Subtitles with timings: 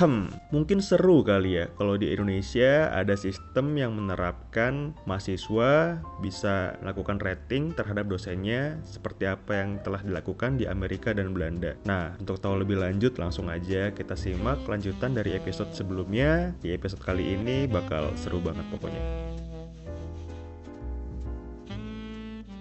[0.00, 7.20] Hmm, mungkin seru kali ya kalau di Indonesia ada sistem yang menerapkan mahasiswa bisa melakukan
[7.20, 11.76] rating terhadap dosennya seperti apa yang telah dilakukan di Amerika dan Belanda.
[11.84, 16.56] Nah, untuk tahu lebih lanjut langsung aja kita simak kelanjutan dari episode sebelumnya.
[16.64, 19.04] Di episode kali ini bakal seru banget pokoknya.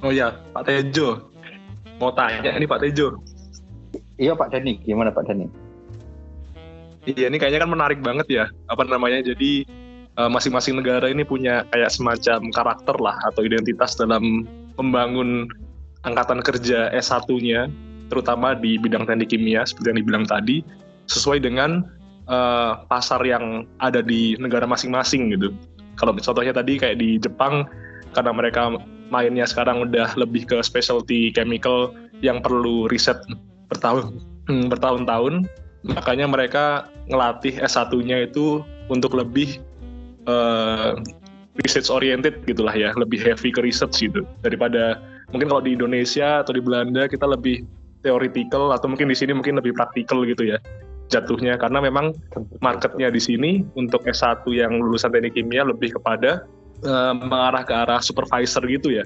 [0.03, 1.31] Oh ya, Pak Tejo.
[2.03, 3.15] Mau tanya nih Pak Tejo.
[4.19, 5.68] Iya Pak Dani, gimana Pak Dani?
[7.07, 8.45] Iya, ini kayaknya kan menarik banget ya.
[8.67, 9.23] Apa namanya?
[9.23, 9.63] Jadi
[10.19, 15.47] eh, masing-masing uh, negara ini punya kayak semacam karakter lah atau identitas dalam membangun
[16.07, 17.67] angkatan kerja S1-nya,
[18.07, 20.63] terutama di bidang teknik kimia seperti yang dibilang tadi,
[21.11, 21.83] sesuai dengan
[22.31, 25.51] uh, pasar yang ada di negara masing-masing gitu.
[25.99, 27.67] Kalau contohnya tadi kayak di Jepang,
[28.15, 28.71] karena mereka
[29.09, 31.91] mainnya sekarang udah lebih ke specialty chemical
[32.21, 33.17] yang perlu riset
[33.69, 34.17] bertahun
[34.49, 35.45] hmm, bertahun-tahun
[35.85, 39.61] makanya mereka ngelatih S1-nya itu untuk lebih
[40.27, 40.97] uh,
[41.63, 44.23] research oriented gitulah ya, lebih heavy ke research gitu.
[44.43, 44.99] Daripada
[45.31, 47.65] mungkin kalau di Indonesia atau di Belanda kita lebih
[48.01, 50.57] theoretical atau mungkin di sini mungkin lebih praktikal gitu ya
[51.09, 52.13] jatuhnya karena memang
[52.61, 56.45] marketnya di sini untuk S1 yang lulusan teknik kimia lebih kepada
[56.85, 59.03] uh, mengarah ke arah supervisor gitu ya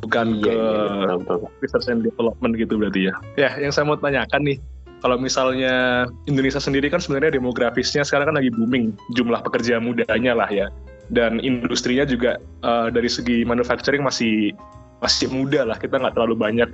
[0.00, 1.60] bukan iya, ke iya, betul, betul.
[1.60, 4.56] research and development gitu berarti ya ya yang saya mau tanyakan nih
[5.02, 10.46] kalau misalnya Indonesia sendiri kan sebenarnya demografisnya sekarang kan lagi booming jumlah pekerja mudanya lah
[10.46, 10.70] ya.
[11.10, 14.54] Dan industrinya juga uh, dari segi manufacturing masih
[15.02, 15.74] masih muda lah.
[15.76, 16.70] Kita nggak terlalu banyak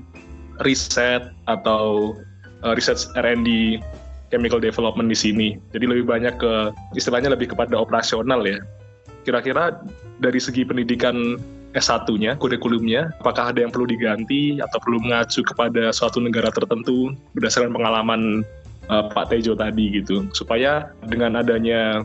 [0.61, 2.15] riset atau
[2.62, 3.81] uh, research R&D
[4.29, 5.48] chemical development di sini.
[5.73, 6.53] Jadi lebih banyak ke
[7.01, 8.61] istilahnya lebih kepada operasional ya.
[9.25, 9.81] Kira-kira
[10.20, 11.41] dari segi pendidikan
[11.77, 17.77] S1-nya, kurikulumnya, apakah ada yang perlu diganti atau perlu mengacu kepada suatu negara tertentu berdasarkan
[17.77, 18.41] pengalaman
[18.88, 22.05] uh, Pak Tejo tadi gitu, supaya dengan adanya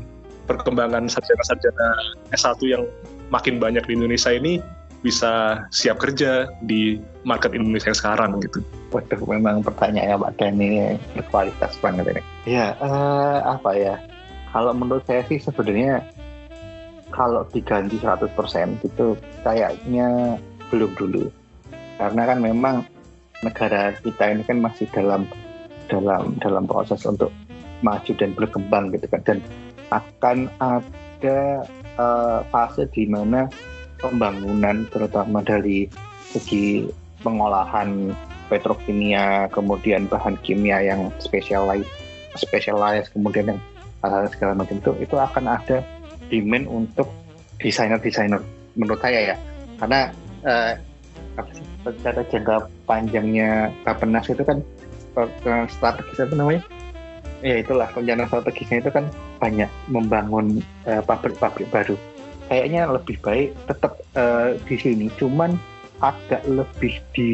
[0.51, 1.87] perkembangan sarjana-sarjana
[2.35, 2.83] S1 yang
[3.31, 4.59] makin banyak di Indonesia ini
[5.03, 6.95] bisa siap kerja di
[7.27, 8.63] market Indonesia yang sekarang gitu.
[8.91, 10.69] Waduh, memang pertanyaannya Pak Dani
[11.15, 12.23] berkualitas banget ini.
[12.47, 13.95] Ya, uh, apa ya?
[14.55, 16.07] Kalau menurut saya sih sebenarnya
[17.13, 18.33] kalau diganti 100%
[18.81, 19.15] gitu
[19.45, 20.37] kayaknya
[20.73, 21.29] belum dulu.
[22.01, 22.75] Karena kan memang
[23.45, 25.29] negara kita ini kan masih dalam
[25.87, 27.29] dalam dalam proses untuk
[27.85, 29.21] maju dan berkembang gitu kan.
[29.23, 29.39] Dan
[29.93, 31.39] akan ada
[32.01, 33.45] uh, fase di mana
[34.01, 35.87] pembangunan terutama dari
[36.33, 36.89] segi
[37.21, 38.11] pengolahan
[38.51, 41.87] petrokimia kemudian bahan kimia yang spesialis
[42.35, 43.59] spesialis kemudian yang
[44.03, 45.79] hal segala macam itu itu akan ada
[46.33, 47.13] demand untuk
[47.61, 48.41] desainer-desainer
[48.73, 49.35] menurut saya ya.
[49.77, 50.09] Karena
[50.41, 50.73] uh,
[51.85, 52.55] secara jangka
[52.89, 54.65] panjangnya Bapenas itu kan
[55.69, 56.61] strategis apa namanya?
[57.45, 59.05] Ya itulah rencana strategisnya itu kan
[59.37, 61.95] banyak membangun eh, pabrik-pabrik uh, baru.
[62.47, 65.11] Kayaknya lebih baik tetap uh, di sini.
[65.19, 65.59] Cuman
[65.99, 67.31] agak lebih di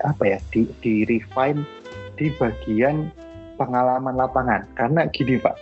[0.00, 1.60] apa ya di, di refine
[2.16, 3.12] di bagian
[3.60, 4.64] pengalaman lapangan.
[4.72, 5.54] Karena gini pak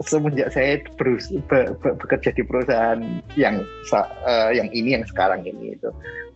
[0.00, 3.00] semenjak saya berus, be, be, bekerja di perusahaan
[3.36, 3.60] yang
[3.92, 5.90] uh, yang ini yang sekarang ini itu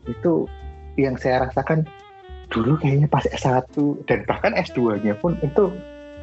[0.05, 0.45] itu
[1.01, 1.89] yang saya rasakan
[2.53, 3.73] dulu kayaknya pas S1
[4.05, 5.73] dan bahkan S2-nya pun itu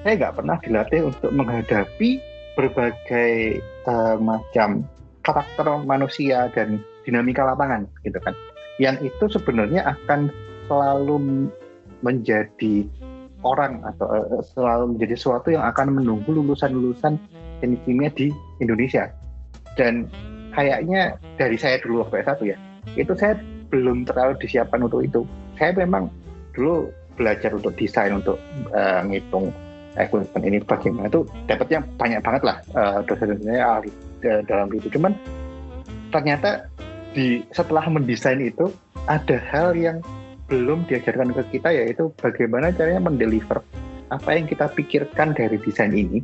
[0.05, 2.21] saya nggak pernah dilatih untuk menghadapi
[2.57, 4.85] berbagai uh, macam
[5.21, 8.33] karakter manusia dan dinamika lapangan gitu kan.
[8.81, 10.33] Yang itu sebenarnya akan
[10.65, 11.49] selalu
[12.01, 12.89] menjadi
[13.41, 17.17] orang atau uh, selalu menjadi sesuatu yang akan menunggu lulusan-lulusan
[17.61, 18.27] teknik kimia di
[18.61, 19.09] Indonesia.
[19.77, 20.09] Dan
[20.51, 22.57] kayaknya dari saya dulu waktu S1 ya,
[22.97, 23.37] itu saya
[23.71, 25.21] belum terlalu disiapkan untuk itu.
[25.55, 26.11] Saya memang
[26.51, 28.37] dulu belajar untuk desain, untuk
[28.73, 29.53] uh, ngitung
[29.99, 33.91] equipment ini bagaimana itu dapatnya banyak banget lah uh, dosen-dosennya ahli
[34.21, 34.87] dalam itu.
[34.93, 35.17] Cuman
[36.13, 36.69] ternyata
[37.11, 38.71] di setelah mendesain itu
[39.09, 39.97] ada hal yang
[40.51, 43.63] belum diajarkan ke kita yaitu bagaimana caranya mendeliver
[44.11, 46.19] apa yang kita pikirkan dari desain ini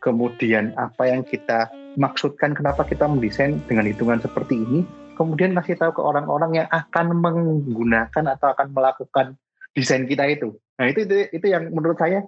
[0.00, 1.68] kemudian apa yang kita
[2.00, 4.88] maksudkan kenapa kita mendesain dengan hitungan seperti ini
[5.20, 9.26] kemudian kasih tahu ke orang-orang yang akan menggunakan atau akan melakukan
[9.74, 10.54] desain kita itu.
[10.78, 12.22] Nah itu itu, itu yang menurut saya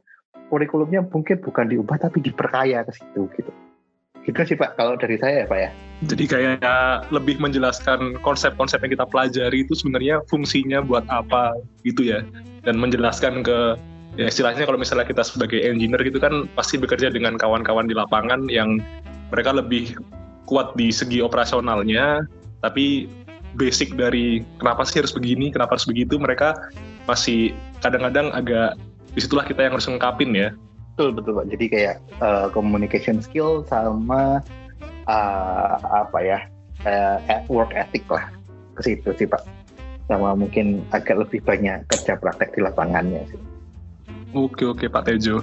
[0.51, 3.55] kurikulumnya mungkin bukan diubah tapi diperkaya ke situ gitu
[4.31, 5.71] Gitu sih Pak, kalau dari saya ya Pak ya.
[6.07, 12.23] Jadi kayak lebih menjelaskan konsep-konsep yang kita pelajari itu sebenarnya fungsinya buat apa gitu ya.
[12.63, 13.75] Dan menjelaskan ke
[14.15, 18.47] ya istilahnya kalau misalnya kita sebagai engineer gitu kan pasti bekerja dengan kawan-kawan di lapangan
[18.47, 18.79] yang
[19.35, 19.99] mereka lebih
[20.47, 22.23] kuat di segi operasionalnya,
[22.63, 23.11] tapi
[23.59, 26.55] basic dari kenapa sih harus begini, kenapa harus begitu, mereka
[27.11, 27.51] masih
[27.83, 28.79] kadang-kadang agak
[29.11, 30.55] di situlah kita yang harus ngungkapin ya
[30.95, 31.47] betul betul pak.
[31.53, 34.43] Jadi kayak uh, communication skill sama
[35.09, 36.39] uh, apa ya
[36.85, 38.29] uh, work ethic lah
[38.77, 39.43] ke situ sih pak.
[40.11, 43.41] Sama mungkin agak lebih banyak kerja praktek di lapangannya sih.
[44.35, 45.43] Oke oke pak Tejo.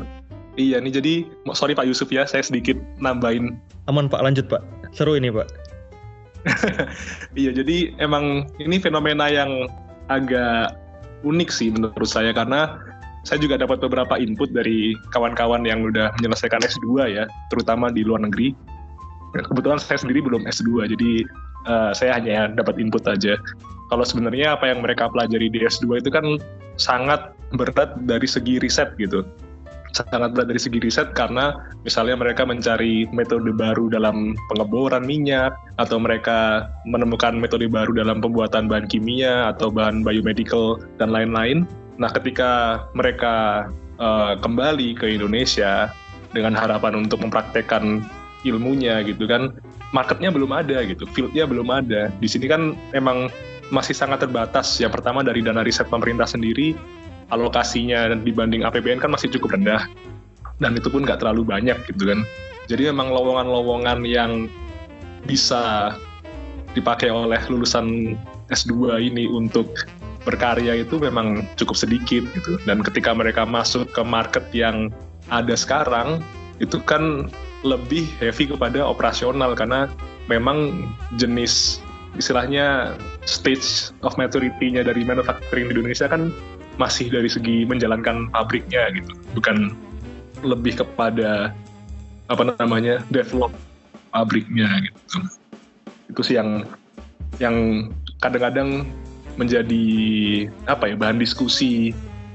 [0.58, 1.14] Iya nih jadi
[1.54, 3.60] sorry pak Yusuf ya saya sedikit nambahin.
[3.88, 4.24] Aman pak.
[4.24, 4.64] Lanjut pak.
[4.92, 5.48] Seru ini pak.
[7.38, 9.68] Iya jadi emang ini fenomena yang
[10.08, 10.80] agak
[11.28, 12.80] unik sih menurut saya karena
[13.28, 18.24] saya juga dapat beberapa input dari kawan-kawan yang udah menyelesaikan S2 ya, terutama di luar
[18.24, 18.56] negeri.
[19.36, 21.12] Kebetulan saya sendiri belum S2, jadi
[21.68, 23.36] uh, saya hanya dapat input aja.
[23.92, 26.40] Kalau sebenarnya apa yang mereka pelajari di S2 itu kan
[26.80, 29.28] sangat berat dari segi riset gitu
[29.96, 35.98] sangat berat dari segi riset karena misalnya mereka mencari metode baru dalam pengeboran minyak atau
[35.98, 41.66] mereka menemukan metode baru dalam pembuatan bahan kimia atau bahan biomedical dan lain-lain.
[41.98, 43.68] Nah, ketika mereka
[43.98, 45.90] uh, kembali ke Indonesia
[46.34, 48.06] dengan harapan untuk mempraktekkan
[48.46, 49.58] ilmunya gitu kan,
[49.92, 52.14] marketnya belum ada gitu, fieldnya belum ada.
[52.22, 53.34] Di sini kan memang
[53.74, 54.78] masih sangat terbatas.
[54.78, 56.78] Yang pertama dari dana riset pemerintah sendiri
[57.32, 59.84] alokasinya dibanding APBN kan masih cukup rendah
[60.64, 62.24] dan itu pun nggak terlalu banyak gitu kan
[62.72, 64.32] jadi memang lowongan-lowongan yang
[65.28, 65.96] bisa
[66.72, 68.16] dipakai oleh lulusan
[68.48, 69.68] S2 ini untuk
[70.28, 72.60] berkarya itu memang cukup sedikit gitu.
[72.68, 74.92] Dan ketika mereka masuk ke market yang
[75.32, 76.20] ada sekarang
[76.60, 77.32] itu kan
[77.64, 79.56] lebih heavy kepada operasional.
[79.56, 79.88] Karena
[80.28, 81.80] memang jenis
[82.20, 86.36] istilahnya stage of maturity-nya dari manufacturing di Indonesia kan
[86.76, 89.16] masih dari segi menjalankan pabriknya gitu.
[89.32, 89.72] Bukan
[90.44, 91.56] lebih kepada
[92.28, 93.56] apa namanya develop
[94.12, 95.24] pabriknya gitu.
[96.12, 96.68] Itu sih yang
[97.40, 97.90] yang
[98.20, 98.84] kadang-kadang
[99.38, 99.86] menjadi
[100.66, 101.94] apa ya bahan diskusi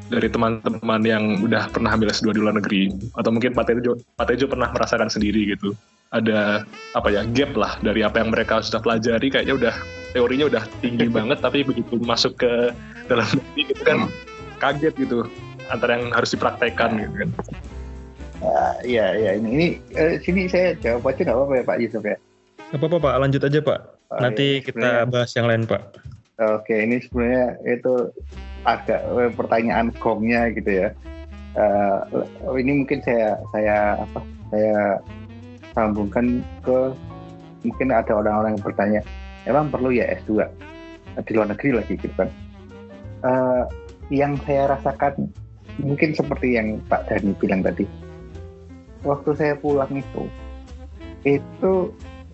[0.09, 4.29] dari teman-teman yang udah pernah ambil S2 di luar negeri atau mungkin Pak Tejo, Pak
[4.29, 5.73] Tejo pernah merasakan sendiri gitu
[6.13, 9.75] ada apa ya gap lah dari apa yang mereka sudah pelajari kayaknya udah
[10.13, 12.77] teorinya udah tinggi banget tapi begitu masuk ke
[13.09, 14.33] dalam negeri gitu kan hmm
[14.63, 15.27] kaget gitu
[15.67, 17.31] antara yang harus dipraktekkan gitu kan.
[18.43, 19.67] Uh, iya iya ini ini
[19.99, 22.17] uh, sini saya jawab aja nggak apa-apa ya Pak Yusuf ya.
[22.71, 23.81] Apa apa Pak lanjut aja Pak.
[24.13, 25.83] Oh, Nanti iya, kita bahas yang lain Pak.
[26.41, 28.09] Oke ini sebenarnya itu
[28.65, 30.89] agak eh, pertanyaan gongnya gitu ya.
[31.53, 32.25] Uh,
[32.57, 34.81] ini mungkin saya saya apa saya
[35.77, 36.97] sambungkan ke
[37.61, 39.01] mungkin ada orang-orang yang bertanya
[39.45, 40.49] emang perlu ya S2
[41.21, 42.33] di luar negeri lagi gitu kan.
[43.21, 43.69] Uh,
[44.09, 45.29] yang saya rasakan
[45.81, 47.85] mungkin seperti yang Pak Dani bilang tadi.
[49.03, 50.25] Waktu saya pulang itu,
[51.27, 51.73] itu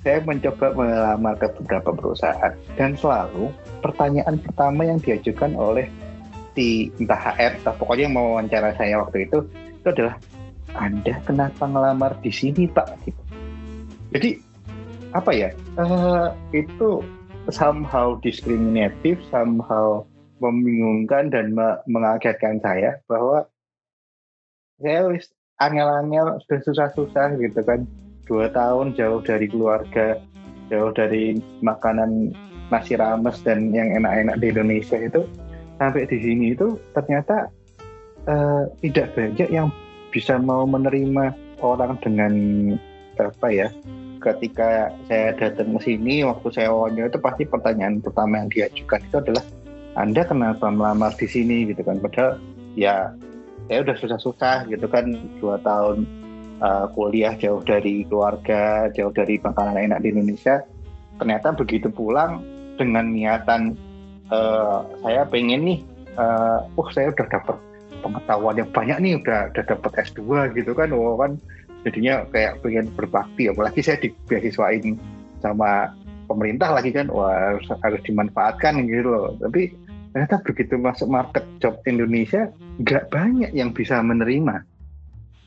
[0.08, 3.52] saya mencoba melamar ke beberapa perusahaan dan selalu
[3.84, 5.84] pertanyaan pertama yang diajukan oleh
[6.56, 10.16] si entah HR atau pokoknya yang mau wawancara saya waktu itu itu adalah
[10.80, 12.88] Anda kenapa ngelamar di sini Pak?
[13.04, 13.20] Gitu.
[14.16, 14.30] Jadi
[15.12, 15.52] apa ya?
[15.76, 17.04] Uh, itu
[17.52, 20.08] somehow diskriminatif, somehow
[20.40, 23.44] membingungkan dan me mengagetkan saya bahwa
[24.80, 25.20] saya
[25.60, 27.84] angel-angel sudah susah-susah gitu kan
[28.28, 30.20] dua tahun jauh dari keluarga
[30.68, 32.36] jauh dari makanan
[32.68, 35.24] nasi rames dan yang enak-enak di Indonesia itu
[35.80, 37.48] sampai di sini itu ternyata
[38.28, 39.72] uh, tidak banyak yang
[40.12, 41.32] bisa mau menerima
[41.64, 42.32] orang dengan
[43.16, 43.68] apa ya
[44.20, 49.16] ketika saya datang ke sini waktu saya wawancara itu pasti pertanyaan pertama yang diajukan itu
[49.16, 49.44] adalah
[49.98, 51.66] anda kenapa melamar di sini?
[51.66, 51.98] gitu kan.
[51.98, 52.38] Padahal
[52.78, 53.10] ya
[53.66, 55.10] saya udah susah-susah gitu kan
[55.42, 56.06] dua tahun
[56.60, 60.62] uh, kuliah jauh dari keluarga jauh dari makanan enak di Indonesia
[61.18, 62.42] ternyata begitu pulang
[62.78, 63.74] dengan niatan
[64.30, 65.78] uh, saya pengen nih
[66.18, 67.56] uh, oh saya udah dapat
[68.00, 71.38] pengetahuan yang banyak nih udah udah dapat S2 gitu kan oh kan.
[71.86, 74.98] Jadinya kayak pengen berbakti apalagi saya di beasiswain
[75.38, 75.94] sama
[76.26, 79.34] pemerintah lagi kan wah harus, harus dimanfaatkan gitu loh.
[79.38, 79.72] Tapi
[80.10, 82.50] ternyata begitu masuk market job Indonesia
[82.82, 84.66] nggak banyak yang bisa menerima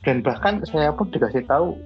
[0.02, 1.78] dan bahkan saya pun dikasih tahu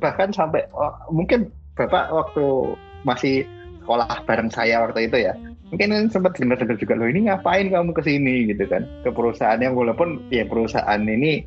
[0.00, 3.44] bahkan sampai oh, mungkin bapak waktu masih
[3.84, 5.36] sekolah bareng saya waktu itu ya
[5.70, 8.50] mungkin sempat dengar-dengar juga loh ini ngapain kamu ke sini?
[8.50, 8.86] Gitu kan.
[9.02, 11.42] Ke perusahaan yang walaupun ya perusahaan ini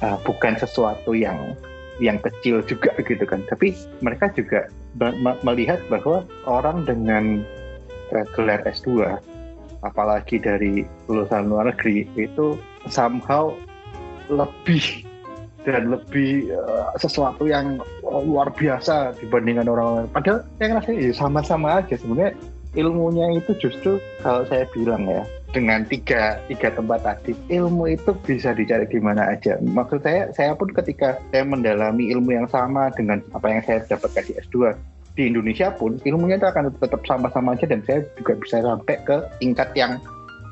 [0.00, 1.56] uh, bukan sesuatu yang
[2.00, 3.44] yang kecil juga gitu kan.
[3.46, 4.66] Tapi mereka juga
[5.44, 7.44] melihat bahwa orang dengan
[8.34, 9.18] gelar S2
[9.84, 12.56] apalagi dari lulusan luar negeri itu
[12.88, 13.52] somehow
[14.30, 15.04] lebih
[15.64, 20.08] dan lebih uh, sesuatu yang luar biasa dibandingkan orang lain.
[20.12, 21.96] Padahal saya ngerasa ya sama-sama aja.
[21.96, 22.36] Sebenarnya
[22.76, 28.52] ilmunya itu justru kalau saya bilang ya dengan tiga tiga tempat tadi ilmu itu bisa
[28.52, 29.56] dicari di mana aja.
[29.62, 34.26] Maksud saya saya pun ketika saya mendalami ilmu yang sama dengan apa yang saya dapatkan
[34.26, 34.74] di S2
[35.14, 39.16] di Indonesia pun ilmunya itu akan tetap sama-sama aja dan saya juga bisa sampai ke
[39.38, 40.02] tingkat yang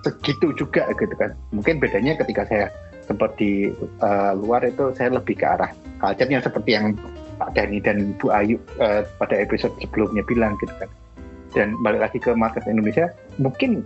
[0.06, 1.34] segitu juga gitu kan.
[1.50, 2.70] Mungkin bedanya ketika saya
[3.06, 6.94] sempat di uh, luar itu saya lebih ke arah culture-nya seperti yang
[7.38, 10.90] Pak Dani dan Bu Ayu uh, pada episode sebelumnya bilang gitu kan.
[11.52, 13.84] Dan balik lagi ke market Indonesia mungkin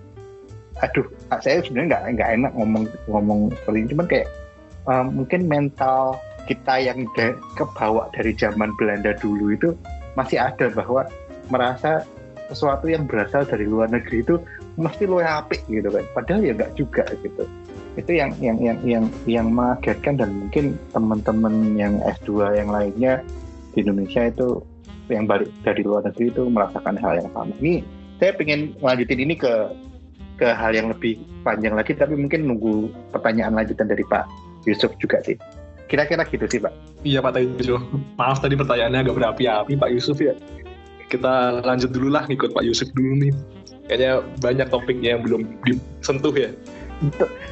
[0.84, 1.08] aduh
[1.40, 3.88] saya sebenarnya nggak nggak enak ngomong ngomong seperti ini.
[3.96, 4.28] Cuman kayak
[4.86, 9.74] uh, mungkin mental kita yang de, kebawa dari zaman Belanda dulu itu
[10.14, 11.10] masih ada bahwa
[11.50, 12.06] merasa
[12.46, 14.38] sesuatu yang berasal dari luar negeri itu
[14.76, 16.04] mesti lo apik gitu kan.
[16.12, 17.44] Padahal ya nggak juga gitu.
[17.96, 23.24] Itu yang yang yang yang yang mengagetkan dan mungkin teman-teman yang S2 yang lainnya
[23.72, 24.60] di Indonesia itu
[25.08, 27.52] yang balik dari luar negeri itu merasakan hal yang sama.
[27.60, 27.80] Ini
[28.20, 29.72] saya pengen lanjutin ini ke
[30.36, 34.28] ke hal yang lebih panjang lagi tapi mungkin nunggu pertanyaan lanjutan dari Pak
[34.68, 35.40] Yusuf juga sih.
[35.88, 36.74] Kira-kira gitu sih Pak.
[37.06, 37.80] Iya Pak Tejo
[38.20, 40.36] maaf tadi pertanyaannya agak berapi-api Pak Yusuf ya.
[41.08, 43.32] Kita lanjut dulu lah ngikut Pak Yusuf dulu nih
[43.86, 46.50] kayaknya banyak topiknya yang belum disentuh ya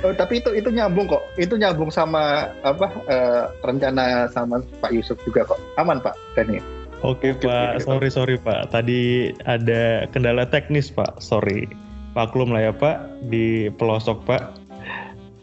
[0.03, 5.19] oh, tapi itu itu nyambung kok itu nyambung sama apa uh, rencana sama Pak Yusuf
[5.23, 6.61] juga kok aman Pak Dani
[7.05, 8.73] Oke, Oke Pak, sorry sorry Pak.
[8.73, 11.69] Tadi ada kendala teknis Pak, sorry
[12.17, 14.57] maklum lah ya Pak di pelosok Pak.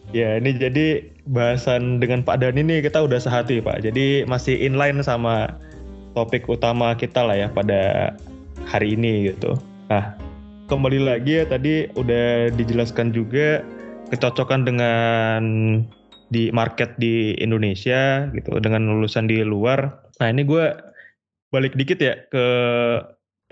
[0.09, 3.85] Ya ini jadi bahasan dengan Pak Dani ini kita udah sehati Pak.
[3.85, 5.53] Jadi masih inline sama
[6.17, 8.15] topik utama kita lah ya pada
[8.65, 9.53] hari ini gitu.
[9.93, 10.17] Nah
[10.71, 13.59] kembali lagi ya tadi udah dijelaskan juga
[14.07, 15.43] kecocokan dengan
[16.31, 20.07] di market di Indonesia gitu dengan lulusan di luar.
[20.23, 20.71] Nah ini gue
[21.51, 22.45] balik dikit ya ke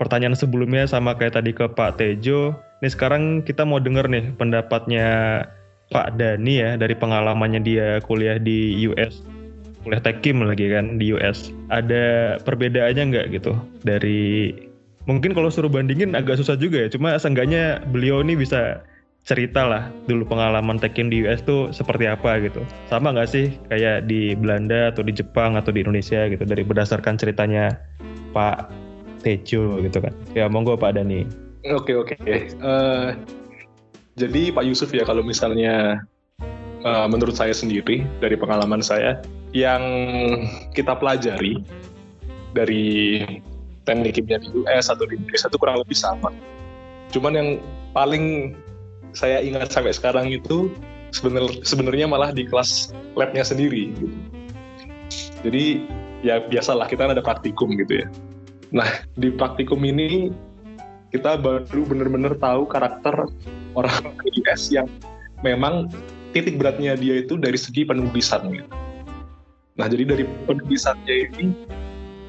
[0.00, 2.56] pertanyaan sebelumnya sama kayak tadi ke Pak Tejo.
[2.80, 5.44] Nih sekarang kita mau denger nih pendapatnya
[5.92, 9.20] Pak Dani ya dari pengalamannya dia kuliah di US.
[9.84, 11.52] Kuliah Tekim lagi kan di US.
[11.68, 13.52] Ada perbedaannya nggak gitu
[13.84, 14.56] dari
[15.10, 16.88] mungkin kalau suruh bandingin agak susah juga ya.
[16.88, 18.86] Cuma seenggaknya beliau ini bisa
[19.26, 22.62] cerita lah dulu pengalaman Tekim di US tuh seperti apa gitu.
[22.88, 27.20] Sama nggak sih kayak di Belanda atau di Jepang atau di Indonesia gitu dari berdasarkan
[27.20, 27.76] ceritanya
[28.32, 28.70] Pak
[29.20, 30.14] Tejo gitu kan.
[30.32, 31.26] Ya monggo Pak Dani.
[31.68, 32.16] Oke oke.
[32.62, 33.12] Uh,
[34.16, 36.00] jadi Pak Yusuf ya kalau misalnya
[36.86, 39.20] uh, menurut saya sendiri dari pengalaman saya
[39.52, 39.82] yang
[40.72, 41.60] kita pelajari
[42.54, 43.18] dari
[43.90, 46.30] teknik kimia di US atau di Indonesia itu kurang lebih sama.
[47.10, 47.48] Cuman yang
[47.90, 48.54] paling
[49.10, 50.70] saya ingat sampai sekarang itu
[51.66, 53.90] sebenarnya malah di kelas labnya sendiri.
[53.98, 54.16] Gitu.
[55.42, 55.64] Jadi
[56.22, 58.08] ya biasalah kita ada praktikum gitu ya.
[58.70, 58.86] Nah,
[59.18, 60.30] di praktikum ini
[61.10, 63.26] kita baru benar-benar tahu karakter
[63.74, 64.86] orang IS yang
[65.42, 65.90] memang
[66.30, 68.70] titik beratnya dia itu dari segi penulisan gitu.
[69.74, 71.46] Nah, jadi dari penulisannya ini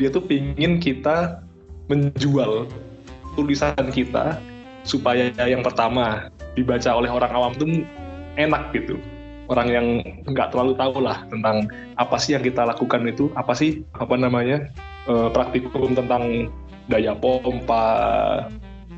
[0.01, 1.45] dia tuh pingin kita
[1.91, 2.71] menjual
[3.35, 4.39] tulisan kita
[4.87, 7.83] supaya yang pertama dibaca oleh orang awam tuh
[8.39, 8.95] enak gitu
[9.51, 9.87] orang yang
[10.31, 11.67] nggak terlalu tahu lah tentang
[11.99, 14.71] apa sih yang kita lakukan itu apa sih apa namanya
[15.11, 16.47] uh, praktikum tentang
[16.87, 17.87] daya pompa,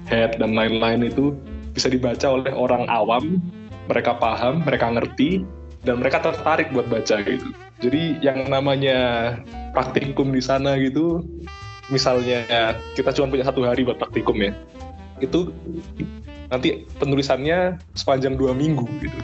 [0.10, 1.34] head dan lain-lain itu
[1.74, 3.42] bisa dibaca oleh orang awam,
[3.90, 5.46] mereka paham, mereka ngerti,
[5.86, 7.50] dan mereka tertarik buat baca gitu.
[7.82, 9.34] Jadi yang namanya
[9.74, 11.26] praktikum di sana gitu,
[11.94, 12.42] misalnya
[12.98, 14.52] kita cuma punya satu hari buat praktikum ya,
[15.22, 15.54] itu
[16.50, 19.20] nanti penulisannya sepanjang dua minggu gitu.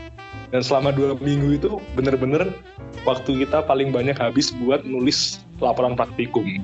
[0.49, 2.49] Dan selama dua minggu itu bener-bener
[3.05, 6.61] waktu kita paling banyak habis buat nulis laporan praktikum.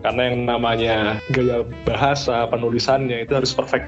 [0.00, 3.86] Karena yang namanya gaya bahasa penulisannya itu harus perfect.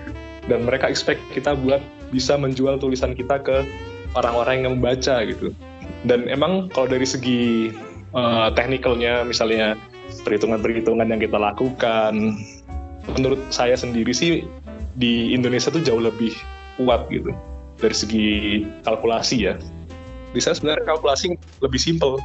[0.51, 1.79] Dan mereka expect kita buat
[2.11, 3.63] bisa menjual tulisan kita ke
[4.19, 5.55] orang-orang yang membaca gitu.
[6.03, 7.71] Dan emang kalau dari segi
[8.13, 9.79] uh, technicalnya misalnya
[10.21, 12.37] perhitungan-perhitungan yang kita lakukan.
[13.19, 14.45] Menurut saya sendiri sih
[15.00, 16.37] di Indonesia tuh jauh lebih
[16.76, 17.33] kuat gitu
[17.81, 18.28] dari segi
[18.85, 19.54] kalkulasi ya.
[20.33, 22.21] Di sana sebenarnya kalkulasi lebih simple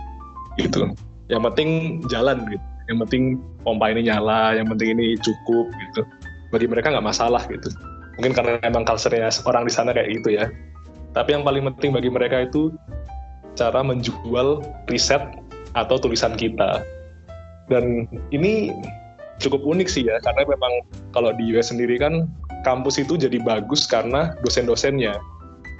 [0.60, 0.92] gitu.
[1.32, 1.70] Yang penting
[2.08, 2.66] jalan gitu.
[2.88, 3.24] Yang penting
[3.68, 6.02] pompa ini nyala yang penting ini cukup gitu.
[6.52, 7.68] Bagi mereka nggak masalah gitu.
[8.20, 10.48] Mungkin karena emang culture-nya orang di sana kayak gitu ya.
[11.12, 12.72] Tapi yang paling penting bagi mereka itu
[13.58, 15.22] cara menjual riset
[15.74, 16.86] atau tulisan kita
[17.68, 18.72] dan ini
[19.38, 20.74] cukup unik sih ya karena memang
[21.14, 22.26] kalau di US sendiri kan
[22.66, 25.14] kampus itu jadi bagus karena dosen-dosennya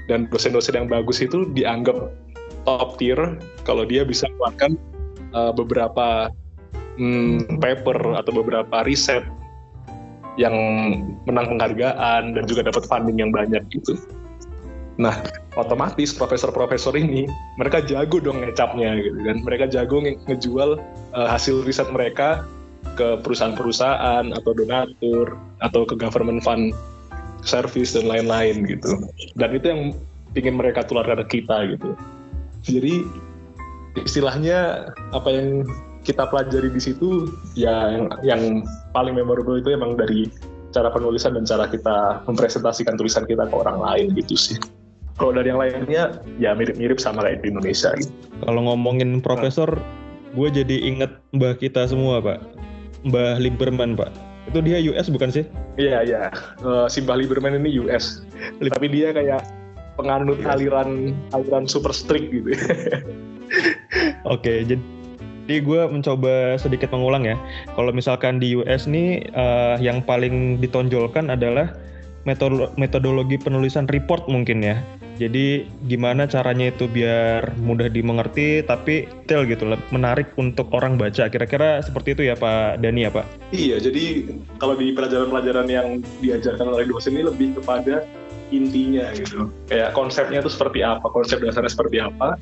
[0.08, 2.14] dan dosen-dosen yang bagus itu dianggap
[2.64, 3.18] top tier
[3.66, 4.72] kalau dia bisa mengeluarkan
[5.34, 6.30] uh, beberapa
[7.02, 9.26] hmm, paper atau beberapa riset
[10.38, 10.54] yang
[11.26, 13.98] menang penghargaan dan juga dapat funding yang banyak gitu.
[14.98, 15.14] Nah,
[15.54, 17.30] otomatis profesor-profesor ini
[17.62, 19.38] mereka jago dong ngecapnya gitu kan.
[19.46, 20.82] Mereka jago nge ngejual
[21.14, 22.46] uh, hasil riset mereka
[22.98, 26.74] ke perusahaan-perusahaan atau donatur atau ke government fund
[27.46, 29.06] service dan lain-lain gitu.
[29.38, 29.82] Dan itu yang
[30.34, 31.94] ingin mereka tularkan ke kita gitu.
[32.66, 33.06] Jadi
[34.02, 35.66] istilahnya apa yang
[36.06, 38.42] kita pelajari di situ ya yang, yang
[38.96, 40.30] paling memorable itu emang dari
[40.72, 44.58] cara penulisan dan cara kita mempresentasikan tulisan kita ke orang lain gitu sih.
[45.18, 48.14] Kalau dari yang lainnya ya mirip-mirip sama kayak di Indonesia gitu.
[48.46, 49.70] Kalau ngomongin profesor,
[50.38, 52.40] gue jadi inget mbah kita semua pak,
[53.02, 54.14] mbah Lieberman pak.
[54.48, 55.44] Itu dia US bukan sih?
[55.82, 56.22] Iya iya,
[56.62, 58.22] uh, si mbah Lieberman ini US.
[58.62, 59.42] Tapi dia kayak
[59.98, 60.54] penganut yes.
[60.54, 62.54] aliran aliran super strict gitu.
[64.34, 64.78] Oke, jadi
[65.48, 67.40] jadi gue mencoba sedikit mengulang ya.
[67.74, 71.72] Kalau misalkan di US nih uh, yang paling ditonjolkan adalah
[72.76, 74.84] metodologi penulisan report mungkin ya.
[75.18, 81.26] Jadi gimana caranya itu biar mudah dimengerti tapi detail gitu menarik untuk orang baca.
[81.28, 83.26] Kira-kira seperti itu ya Pak Dani ya Pak?
[83.50, 84.30] Iya, jadi
[84.62, 88.06] kalau di pelajaran-pelajaran yang diajarkan oleh dosen ini lebih kepada
[88.54, 89.52] intinya gitu.
[89.68, 92.38] Kayak konsepnya itu seperti apa, konsep dasarnya seperti apa.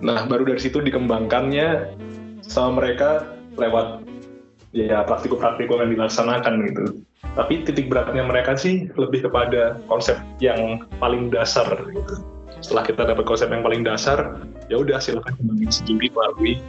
[0.00, 1.98] Nah, baru dari situ dikembangkannya
[2.46, 4.04] sama mereka lewat
[4.74, 6.84] ya praktikum-praktikum yang dilaksanakan gitu
[7.34, 12.14] tapi titik beratnya mereka sih lebih kepada konsep yang paling dasar gitu.
[12.62, 14.40] Setelah kita dapat konsep yang paling dasar,
[14.72, 16.62] ya udah silakan kembangin sendiri melalui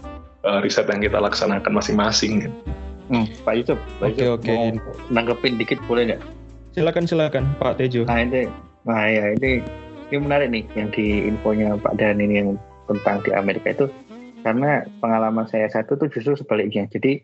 [0.44, 2.50] uh, riset yang kita laksanakan masing-masing.
[2.50, 2.58] Gitu.
[3.06, 4.56] Hmm, Pak Yusuf, Pak okay, Yusuf okay.
[4.58, 4.66] mau
[5.14, 6.22] nanggepin dikit boleh nggak?
[6.74, 8.04] Silakan silakan Pak Tejo.
[8.10, 8.50] Nah ini,
[8.84, 9.62] nah ya ini
[10.10, 12.50] ini menarik nih yang di infonya Pak Dan ini yang
[12.90, 13.86] tentang di Amerika itu
[14.46, 16.86] karena pengalaman saya satu tuh justru sebaliknya.
[16.90, 17.22] Jadi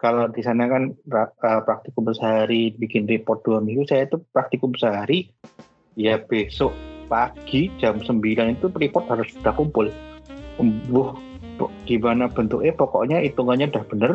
[0.00, 5.28] kalau di sana kan uh, praktikum sehari bikin report dua minggu saya itu praktikum sehari
[5.92, 6.72] ya besok
[7.10, 9.90] pagi jam 9 itu report harus sudah kumpul.
[10.88, 11.12] Buh,
[11.84, 12.72] gimana bentuknya?
[12.72, 14.12] Pokoknya hitungannya udah bener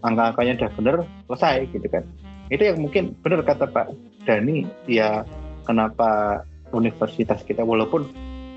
[0.00, 0.96] angka-angkanya udah bener
[1.28, 2.02] selesai gitu kan.
[2.48, 3.92] Itu yang mungkin benar kata Pak
[4.24, 5.22] Dani ya
[5.68, 6.40] kenapa
[6.72, 8.08] universitas kita walaupun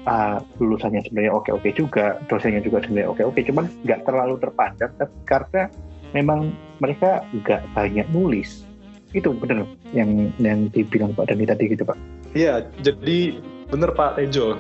[0.08, 4.92] uh, lulusannya sebenarnya oke-oke juga dosennya juga sebenarnya oke-oke cuman nggak terlalu terpandang
[5.28, 5.68] karena
[6.16, 8.64] memang mereka nggak banyak nulis.
[9.12, 11.98] Itu benar yang yang dibilang Pak Dani tadi gitu Pak.
[12.32, 13.40] Iya jadi
[13.72, 14.60] benar Pak Tejo.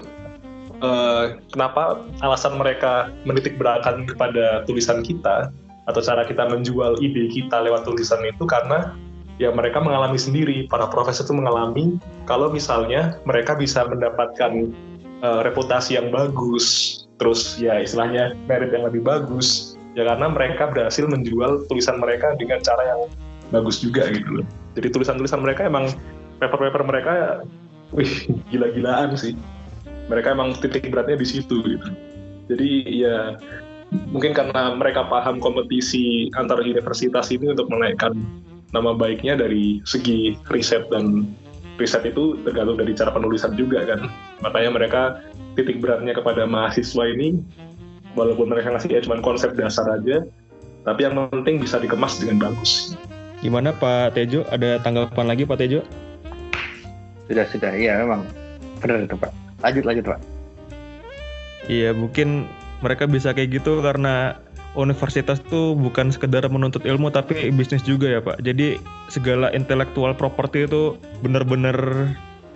[0.81, 5.53] Uh, kenapa alasan mereka menitik beratkan kepada tulisan kita
[5.85, 8.43] atau cara kita menjual ide kita lewat tulisan itu?
[8.49, 8.97] Karena
[9.37, 10.65] ya mereka mengalami sendiri.
[10.67, 12.01] Para profesor itu mengalami.
[12.25, 14.73] Kalau misalnya mereka bisa mendapatkan
[15.21, 21.03] uh, reputasi yang bagus terus ya istilahnya merit yang lebih bagus ya karena mereka berhasil
[21.07, 23.01] menjual tulisan mereka dengan cara yang
[23.51, 24.47] bagus juga gitu loh.
[24.79, 25.91] Jadi tulisan-tulisan mereka emang
[26.39, 27.13] paper-paper mereka
[27.91, 29.35] wih gila-gilaan sih.
[30.07, 31.89] Mereka emang titik beratnya di situ gitu.
[32.47, 33.35] Jadi ya
[34.11, 38.15] mungkin karena mereka paham kompetisi antar universitas ini untuk menaikkan
[38.71, 41.27] nama baiknya dari segi riset dan
[41.75, 44.07] riset itu tergantung dari cara penulisan juga kan.
[44.39, 45.01] Makanya mereka
[45.59, 47.35] titik beratnya kepada mahasiswa ini
[48.17, 50.25] walaupun mereka ngasih ya cuma konsep dasar aja
[50.81, 52.97] tapi yang penting bisa dikemas dengan bagus.
[53.41, 54.45] Gimana Pak Tejo?
[54.49, 55.85] Ada tanggapan lagi Pak Tejo?
[57.29, 57.73] Sudah sudah.
[57.73, 58.25] Iya memang.
[58.81, 59.31] Benar itu Pak.
[59.61, 60.19] Lanjut lanjut Pak.
[61.69, 62.49] Iya mungkin
[62.81, 64.41] mereka bisa kayak gitu karena
[64.73, 68.41] universitas tuh bukan sekedar menuntut ilmu tapi bisnis juga ya Pak.
[68.41, 68.81] Jadi
[69.13, 71.77] segala intelektual properti itu benar-benar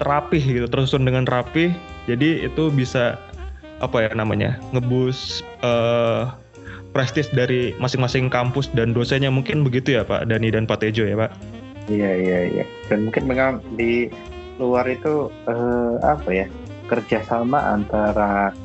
[0.01, 1.71] rapih gitu, tersusun dengan rapih.
[2.09, 3.21] Jadi itu bisa
[3.83, 6.31] apa ya namanya ngebus uh,
[6.95, 11.19] prestis dari masing-masing kampus dan dosennya mungkin begitu ya Pak Dani dan Pak Tejo ya
[11.19, 11.31] Pak?
[11.91, 12.65] Iya iya iya.
[12.87, 14.07] Dan mungkin memang di
[14.55, 16.47] luar itu uh, apa ya
[16.87, 18.55] kerjasama antara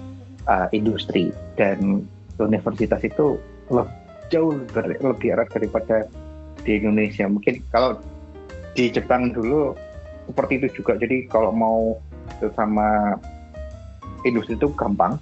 [0.46, 2.06] uh, industri dan
[2.38, 3.36] universitas itu
[3.68, 3.98] lebih,
[4.30, 6.06] jauh ber, lebih erat daripada
[6.62, 7.26] di Indonesia.
[7.26, 7.98] Mungkin kalau
[8.78, 9.74] di Jepang dulu
[10.30, 10.94] seperti itu juga.
[10.96, 11.98] Jadi kalau mau
[12.54, 13.18] sama
[14.26, 15.16] industri itu gampang,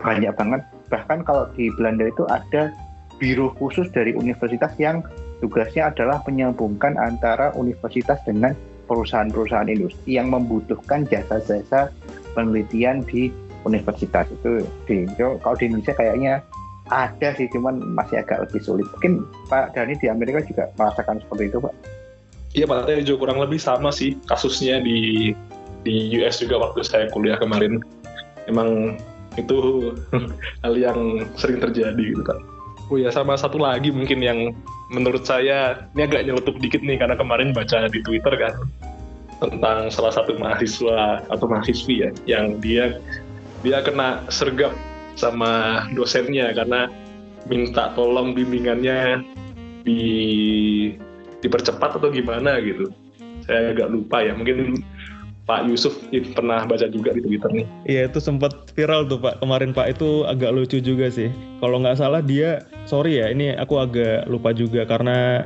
[0.00, 0.60] banyak banget.
[0.88, 2.74] Bahkan kalau di Belanda itu ada
[3.20, 5.04] biro khusus dari universitas yang
[5.44, 8.56] tugasnya adalah menyambungkan antara universitas dengan
[8.88, 11.94] perusahaan-perusahaan industri yang membutuhkan jasa-jasa
[12.34, 13.30] penelitian di
[13.62, 14.26] universitas.
[14.32, 16.42] Itu di kalau di Indonesia kayaknya
[16.90, 18.86] ada sih cuman masih agak lebih sulit.
[18.98, 21.74] Mungkin Pak Dani di Amerika juga merasakan seperti itu Pak?
[22.50, 25.30] Iya Pak juga kurang lebih sama sih kasusnya di
[25.86, 27.78] di US juga waktu saya kuliah kemarin
[28.48, 29.00] emang
[29.36, 29.90] itu
[30.64, 32.38] hal yang sering terjadi gitu kan.
[32.90, 34.38] Oh ya sama satu lagi mungkin yang
[34.90, 38.54] menurut saya ini agak nyeletuk dikit nih karena kemarin baca di Twitter kan
[39.38, 42.98] tentang salah satu mahasiswa atau mahasiswi ya yang dia
[43.62, 44.74] dia kena sergap
[45.14, 46.90] sama dosennya karena
[47.46, 49.22] minta tolong bimbingannya
[49.86, 50.02] di
[51.40, 52.92] dipercepat atau gimana gitu.
[53.48, 54.84] Saya agak lupa ya, mungkin
[55.50, 55.98] Pak Yusuf
[56.38, 57.66] pernah baca juga di Twitter nih.
[57.82, 61.26] Iya itu sempat viral tuh Pak kemarin Pak itu agak lucu juga sih.
[61.58, 65.42] Kalau nggak salah dia sorry ya ini aku agak lupa juga karena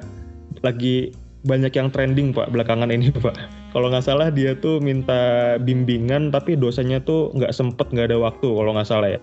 [0.61, 1.17] lagi
[1.49, 3.33] banyak yang trending Pak belakangan ini Pak.
[3.73, 8.45] Kalau nggak salah dia tuh minta bimbingan tapi dosennya tuh nggak sempet nggak ada waktu
[8.45, 9.21] kalau nggak salah ya.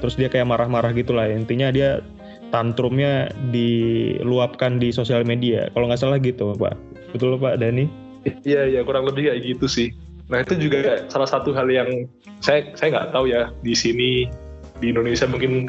[0.00, 2.00] Terus dia kayak marah-marah gitu lah intinya dia
[2.48, 5.68] tantrumnya diluapkan di sosial media.
[5.76, 6.72] Kalau nggak salah gitu Pak.
[7.12, 7.84] Betul Pak Dani?
[8.48, 9.92] Iya iya kurang lebih kayak gitu sih.
[10.32, 12.08] Nah itu juga salah satu hal yang
[12.40, 14.28] saya saya nggak tahu ya di sini
[14.80, 15.68] di Indonesia mungkin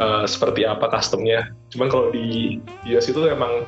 [0.00, 1.52] uh, seperti apa customnya.
[1.72, 3.64] Cuman kalau di US itu emang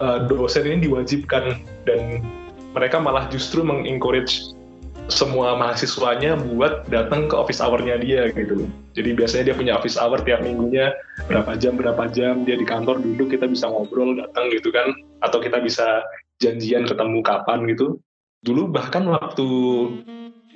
[0.00, 2.24] uh, dosen ini diwajibkan dan
[2.72, 4.54] mereka malah justru mengencourage
[5.10, 8.70] semua mahasiswanya buat datang ke office hour-nya dia gitu.
[8.94, 10.94] Jadi biasanya dia punya office hour tiap minggunya
[11.26, 14.94] berapa jam berapa jam dia di kantor duduk kita bisa ngobrol datang gitu kan
[15.26, 16.06] atau kita bisa
[16.38, 17.98] janjian ketemu kapan gitu
[18.44, 19.46] dulu bahkan waktu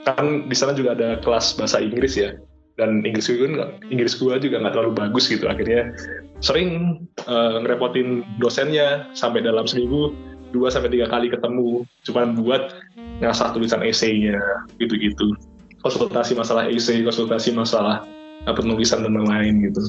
[0.04, 2.36] kan di sana juga ada kelas bahasa Inggris ya.
[2.74, 3.46] Dan Inggris gue
[3.86, 5.46] Inggris gue juga nggak terlalu bagus gitu.
[5.46, 5.94] Akhirnya
[6.42, 10.10] sering uh, ngerepotin dosennya sampai dalam seminggu
[10.50, 11.86] dua sampai tiga kali ketemu.
[12.02, 12.74] Cuman buat
[13.22, 14.42] ngasah tulisan esainya
[14.82, 15.38] gitu-gitu.
[15.86, 18.02] Konsultasi masalah essay konsultasi masalah
[18.50, 19.86] uh, penulisan dan lain-lain gitu.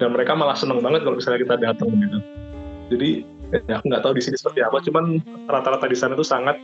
[0.00, 2.18] Dan mereka malah seneng banget kalau misalnya kita datang gitu.
[2.96, 3.10] Jadi
[3.68, 4.80] ya aku nggak tahu di sini seperti apa.
[4.80, 5.20] Cuman
[5.52, 6.56] rata-rata di sana tuh sangat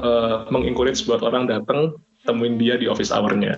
[0.00, 3.56] uh, mengencourage buat orang datang temuin dia di office hour-nya.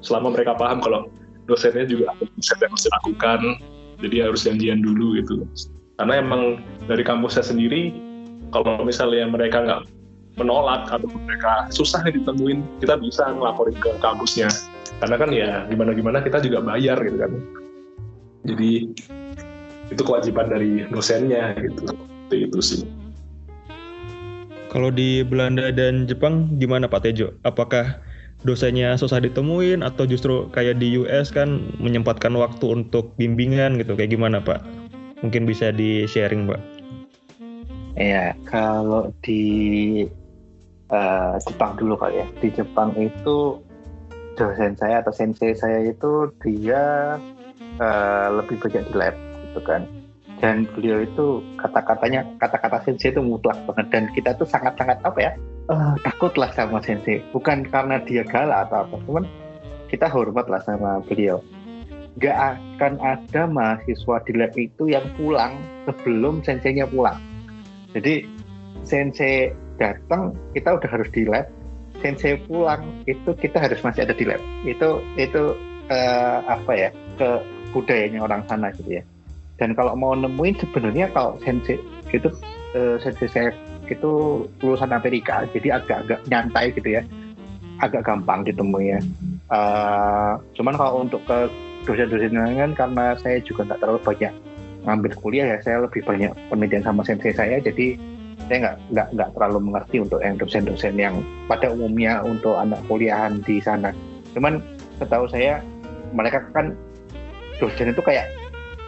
[0.00, 1.08] Selama mereka paham kalau
[1.48, 3.40] dosennya juga riset yang harus dilakukan,
[4.00, 5.44] jadi harus janjian dulu gitu.
[6.00, 7.94] Karena emang dari kampusnya sendiri,
[8.50, 9.82] kalau misalnya mereka nggak
[10.34, 14.50] menolak atau mereka susah ditemuin, kita bisa ngelaporin ke kampusnya.
[14.98, 17.32] Karena kan ya gimana-gimana kita juga bayar gitu kan.
[18.44, 18.72] Jadi
[19.92, 21.92] itu kewajiban dari dosennya gitu.
[22.28, 22.80] Itu, itu sih.
[24.74, 27.30] Kalau di Belanda dan Jepang gimana Pak Tejo?
[27.46, 28.02] Apakah
[28.42, 34.10] dosennya susah ditemuin atau justru kayak di US kan menyempatkan waktu untuk bimbingan gitu kayak
[34.10, 34.66] gimana Pak?
[35.22, 36.58] Mungkin bisa di sharing Pak.
[37.94, 40.02] Iya, kalau di
[40.90, 42.26] uh, Jepang dulu kali ya.
[42.42, 43.62] Di Jepang itu
[44.34, 47.14] dosen saya atau sensei saya itu dia
[47.78, 49.14] uh, lebih banyak di lab
[49.46, 49.86] gitu kan
[50.42, 53.86] dan beliau itu kata-katanya kata-kata sensei itu mutlak banget.
[53.94, 55.32] Dan kita tuh sangat-sangat apa ya
[55.70, 57.22] uh, takut lah sama sensei.
[57.30, 59.24] Bukan karena dia galak atau apa cuman
[59.88, 61.38] kita hormat lah sama beliau.
[62.18, 67.18] Gak akan ada mahasiswa di lab itu yang pulang sebelum senseinya pulang.
[67.90, 68.26] Jadi
[68.86, 71.46] sensei datang kita udah harus di lab.
[72.02, 74.42] Sensei pulang itu kita harus masih ada di lab.
[74.66, 75.58] Itu itu
[75.90, 77.30] uh, apa ya ke
[77.74, 79.04] budayanya orang sana gitu ya
[79.60, 81.78] dan kalau mau nemuin sebenarnya kalau sensei
[82.10, 82.28] itu
[82.74, 83.50] uh, sensei saya
[83.86, 87.02] itu lulusan Amerika jadi agak-agak nyantai gitu ya.
[87.82, 89.00] Agak gampang ditemui ya
[89.52, 91.50] uh, cuman kalau untuk ke
[91.84, 94.32] dosen-dosen kan karena saya juga nggak terlalu banyak
[94.84, 97.96] ngambil kuliah ya saya lebih banyak penelitian sama sensei saya jadi
[98.48, 101.14] saya nggak nggak nggak terlalu mengerti untuk yang dosen-dosen yang
[101.48, 103.94] pada umumnya untuk anak kuliahan di sana.
[104.36, 104.60] Cuman
[105.00, 105.64] setahu saya
[106.12, 106.76] mereka kan
[107.56, 108.28] dosen itu kayak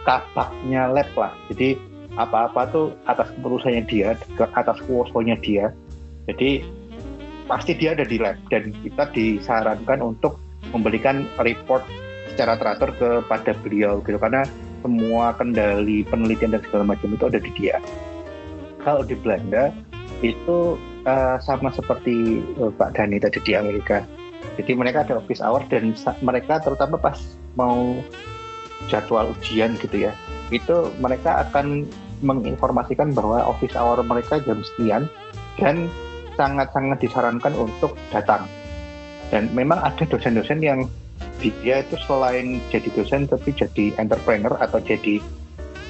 [0.07, 1.35] kabaknya lab lah.
[1.51, 1.75] Jadi
[2.15, 5.75] apa-apa tuh atas keputusannya dia atas kuasanya dia.
[6.31, 6.63] Jadi
[7.51, 8.39] pasti dia ada di lab.
[8.47, 10.39] Dan kita disarankan untuk
[10.71, 11.83] memberikan report
[12.31, 14.15] secara teratur kepada beliau gitu.
[14.15, 14.47] Karena
[14.79, 17.75] semua kendali penelitian dan segala macam itu ada di dia.
[18.87, 19.75] Kalau di Belanda
[20.23, 24.01] itu uh, sama seperti uh, Pak Dani tadi di Amerika.
[24.55, 25.91] Jadi mereka ada office hour dan
[26.23, 27.19] mereka terutama pas
[27.53, 27.99] mau
[28.85, 30.13] jadwal ujian gitu ya
[30.53, 31.89] itu mereka akan
[32.21, 35.05] menginformasikan bahwa office hour mereka jam sekian
[35.57, 35.89] dan
[36.37, 38.45] sangat-sangat disarankan untuk datang.
[39.33, 40.87] Dan memang ada dosen-dosen yang
[41.41, 45.21] dia itu selain jadi dosen tapi jadi entrepreneur atau jadi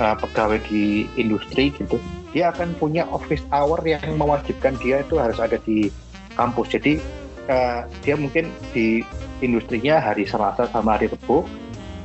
[0.02, 1.96] uh, pegawai di industri gitu
[2.36, 4.76] dia akan punya office hour yang mewajibkan.
[4.84, 5.88] Dia itu harus ada di
[6.36, 6.76] kampus.
[6.76, 7.00] Jadi
[7.48, 9.02] uh, dia mungkin di
[9.40, 11.48] industrinya hari Selasa sama hari Rabu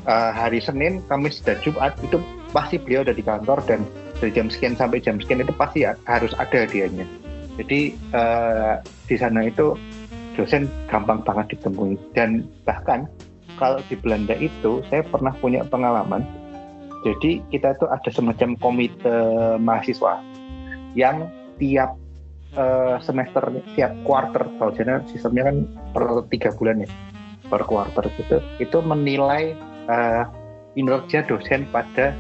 [0.07, 2.19] uh, hari Senin, Kamis, dan Jumat itu
[2.51, 3.85] pasti beliau ada di kantor dan
[4.21, 7.07] dari jam sekian sampai jam sekian itu pasti harus ada dianya.
[7.59, 9.77] Jadi uh, di sana itu
[10.39, 13.05] dosen gampang banget ditemui dan bahkan
[13.61, 16.25] kalau di Belanda itu saya pernah punya pengalaman
[17.03, 19.03] Jadi kita itu ada semacam komite
[19.59, 20.23] mahasiswa
[20.95, 21.27] yang
[21.59, 21.99] tiap
[22.55, 23.43] uh, semester,
[23.75, 24.73] tiap quarter, kalau
[25.11, 26.89] sistemnya kan per tiga bulan ya,
[27.51, 30.29] per quarter gitu, itu menilai uh,
[31.29, 32.17] dosen pada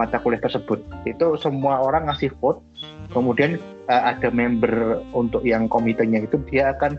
[0.00, 0.80] mata kuliah tersebut.
[1.04, 2.64] Itu semua orang ngasih vote,
[3.12, 6.96] kemudian uh, ada member untuk yang komitenya itu dia akan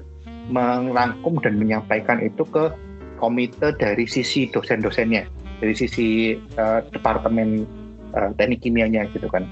[0.52, 2.70] merangkum dan menyampaikan itu ke
[3.18, 5.24] komite dari sisi dosen-dosennya,
[5.64, 7.64] dari sisi uh, departemen
[8.12, 9.48] uh, teknik kimianya gitu kan,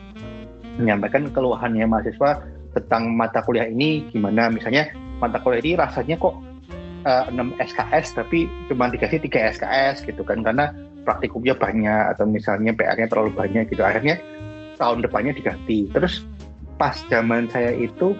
[0.75, 2.43] menyampaikan keluhannya mahasiswa
[2.75, 4.91] tentang mata kuliah ini gimana, misalnya
[5.23, 6.35] mata kuliah ini rasanya kok
[7.05, 12.73] uh, 6 SKS tapi cuma dikasih 3 SKS gitu kan, karena praktikumnya banyak atau misalnya
[12.73, 14.21] PR-nya terlalu banyak gitu, akhirnya
[14.77, 15.89] tahun depannya diganti.
[15.93, 16.25] Terus
[16.81, 18.17] pas zaman saya itu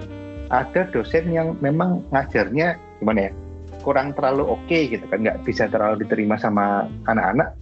[0.54, 3.34] ada dosen yang memang ngajarnya gimana ya
[3.82, 7.58] kurang terlalu oke okay, gitu kan nggak bisa terlalu diterima sama anak-anak.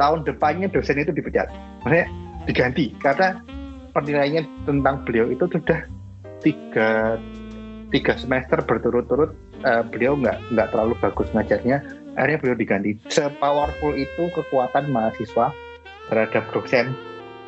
[0.00, 1.52] Tahun depannya dosen itu dipecat.
[1.84, 2.08] Maksudnya
[2.48, 3.36] diganti karena
[3.92, 5.84] penilaiannya tentang beliau itu sudah
[6.40, 7.20] tiga
[7.92, 11.82] tiga semester berturut-turut uh, beliau nggak nggak terlalu bagus ngajarnya.
[12.14, 12.90] Akhirnya beliau diganti.
[13.08, 15.54] Sepowerful itu kekuatan mahasiswa
[16.12, 16.92] terhadap dosen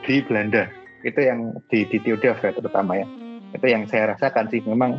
[0.08, 0.70] di Belanda.
[1.04, 3.06] Itu yang di di Tilburg terutama ya.
[3.52, 4.64] Itu yang saya rasakan sih.
[4.64, 4.98] Memang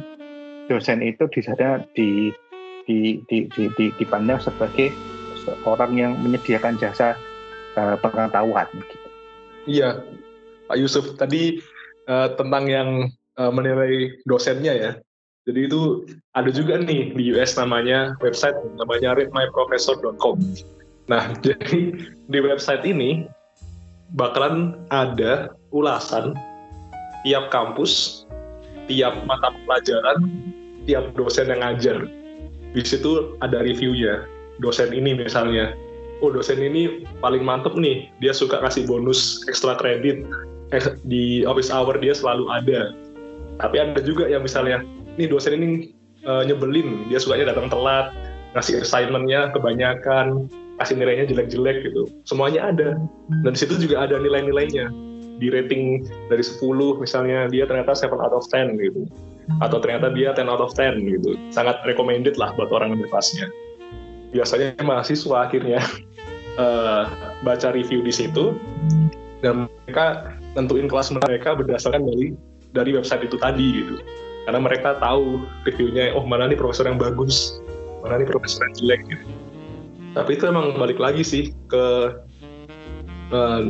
[0.69, 2.29] dosen itu di sana di
[2.85, 4.93] di, di, di, di dipandang sebagai
[5.65, 7.17] orang yang menyediakan jasa
[7.77, 8.65] uh, pengetahuan.
[8.73, 9.07] Gitu.
[9.65, 10.05] Iya,
[10.69, 11.57] Pak Yusuf tadi
[12.05, 12.89] uh, tentang yang
[13.37, 14.91] uh, menilai dosennya ya.
[15.45, 20.41] Jadi itu ada juga nih di US namanya website namanya readmyprofessor.com.
[21.05, 21.93] Nah, jadi
[22.29, 23.29] di website ini
[24.17, 26.33] bakalan ada ulasan
[27.25, 28.25] tiap kampus
[28.85, 30.29] tiap mata pelajaran,
[30.85, 32.05] tiap dosen yang ngajar.
[32.73, 34.25] Di situ ada reviewnya.
[34.63, 35.75] Dosen ini misalnya,
[36.23, 40.23] oh dosen ini paling mantep nih, dia suka kasih bonus ekstra kredit,
[40.71, 42.95] eh, di office hour dia selalu ada.
[43.59, 44.83] Tapi ada juga yang misalnya,
[45.15, 45.95] nih dosen ini
[46.27, 48.11] uh, nyebelin, dia sukanya datang telat,
[48.55, 50.47] ngasih assignmentnya kebanyakan,
[50.79, 52.07] kasih nilainya jelek-jelek gitu.
[52.27, 52.99] Semuanya ada.
[53.43, 54.91] Dan di situ juga ada nilai-nilainya.
[55.35, 56.63] Di rating dari 10
[57.03, 59.03] misalnya dia ternyata 7 out of 10 gitu.
[59.59, 61.35] Atau ternyata dia 10 out of 10 gitu.
[61.51, 63.47] Sangat recommended lah buat orang yang kelasnya
[64.35, 65.79] biasanya mahasiswa akhirnya
[66.59, 67.07] uh,
[67.47, 68.55] baca review di situ.
[69.39, 72.35] Dan mereka tentuin kelas mereka berdasarkan dari
[72.75, 73.95] dari website itu tadi gitu
[74.45, 77.59] karena mereka tahu reviewnya oh mana nih profesor yang bagus?
[78.05, 79.01] Mana nih profesor yang jelek?
[79.09, 79.25] Gitu
[80.15, 82.15] tapi itu emang balik lagi sih ke
[83.35, 83.63] uh,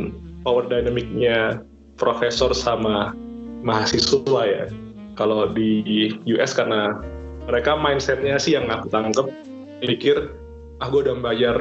[0.45, 1.65] power dynamicnya
[1.97, 3.17] profesor sama
[3.65, 4.69] mahasiswa ya.
[5.17, 7.01] Kalau di US karena
[7.49, 9.25] mereka mindsetnya sih yang aku tangkep
[9.81, 10.29] mikir
[10.83, 11.57] ah gue udah bayar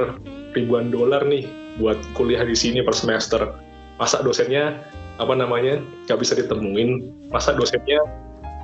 [0.53, 1.49] ribuan dolar nih
[1.81, 3.41] buat kuliah di sini per semester.
[3.97, 4.85] Masa dosennya
[5.17, 7.09] apa namanya nggak bisa ditemuin?
[7.33, 8.05] Masa dosennya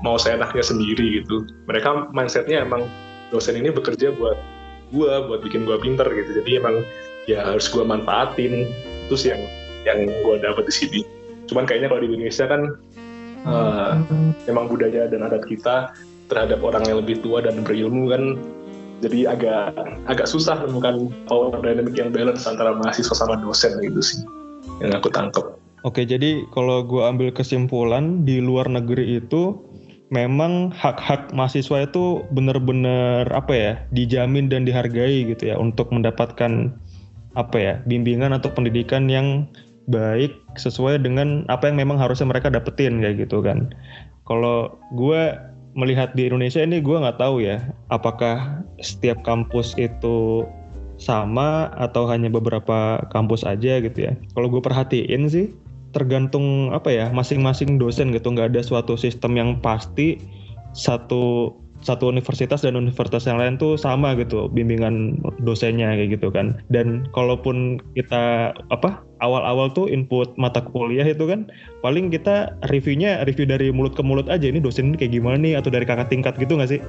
[0.02, 1.46] mau seenaknya sendiri gitu.
[1.70, 2.86] Mereka mindsetnya emang
[3.30, 4.38] dosen ini bekerja buat
[4.92, 6.42] gue buat bikin gue pinter gitu.
[6.44, 6.84] Jadi emang
[7.30, 8.68] ya harus gue manfaatin
[9.08, 9.40] terus yang
[9.88, 11.00] yang gue dapat di sini.
[11.50, 12.62] Cuman kayaknya kalau di Indonesia kan
[13.46, 13.94] uh,
[14.46, 15.94] memang budaya dan adat kita
[16.32, 18.40] terhadap orang yang lebih tua dan berilmu kan
[19.02, 19.74] jadi agak
[20.08, 24.22] agak susah menemukan power dynamic yang balance antara mahasiswa sama dosen gitu sih
[24.80, 25.44] yang aku tangkep.
[25.82, 29.58] Oke, jadi kalau gue ambil kesimpulan di luar negeri itu
[30.12, 36.76] memang hak-hak mahasiswa itu benar-benar apa ya dijamin dan dihargai gitu ya untuk mendapatkan
[37.40, 39.48] apa ya bimbingan atau pendidikan yang
[39.88, 43.72] baik sesuai dengan apa yang memang harusnya mereka dapetin kayak gitu kan.
[44.28, 45.40] Kalau gue
[45.80, 50.44] melihat di Indonesia ini gue nggak tahu ya apakah setiap kampus itu
[51.00, 54.14] sama atau hanya beberapa kampus aja gitu ya.
[54.36, 55.48] Kalau gue perhatiin sih
[55.92, 58.32] tergantung apa ya masing-masing dosen gitu.
[58.32, 60.20] Nggak ada suatu sistem yang pasti
[60.72, 66.62] satu satu universitas dan universitas yang lain tuh sama gitu bimbingan dosennya kayak gitu kan.
[66.70, 71.48] Dan kalaupun kita apa awal-awal tuh input mata kuliah itu kan
[71.86, 75.54] paling kita reviewnya review dari mulut ke mulut aja ini dosen ini kayak gimana nih
[75.62, 76.82] atau dari kakak tingkat gitu nggak sih?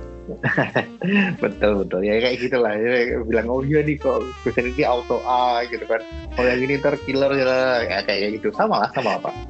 [1.42, 2.01] Betul betul.
[2.07, 2.73] Ya kayak gitulah.
[2.79, 6.01] Ya, bilang oh iya nih kok dosen ini auto A gitu kan.
[6.38, 7.85] Kalau yang ini ntar killer ya.
[8.07, 8.55] Kayak gitu.
[8.55, 9.31] Sama lah sama apa.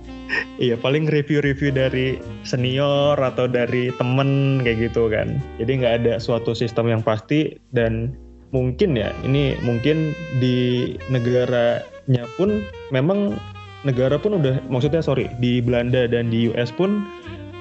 [0.57, 5.37] Iya paling review-review dari senior atau dari temen kayak gitu kan.
[5.61, 8.17] Jadi nggak ada suatu sistem yang pasti dan
[8.53, 10.97] mungkin ya ini mungkin di
[12.11, 12.51] negaranya pun
[12.91, 13.19] memang
[13.83, 17.03] negara pun udah maksudnya sorry di Belanda dan di US pun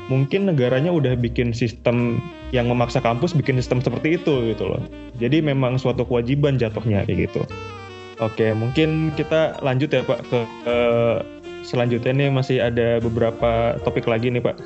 [0.10, 2.20] mungkin negaranya udah bikin sistem
[2.52, 4.82] yang memaksa kampus bikin sistem seperti itu gitu loh
[5.18, 7.42] jadi memang suatu kewajiban jatuhnya kayak gitu
[8.22, 10.78] Oke, mungkin kita lanjut ya Pak ke, ke
[11.66, 14.62] selanjutnya nih masih ada beberapa topik lagi nih Pak.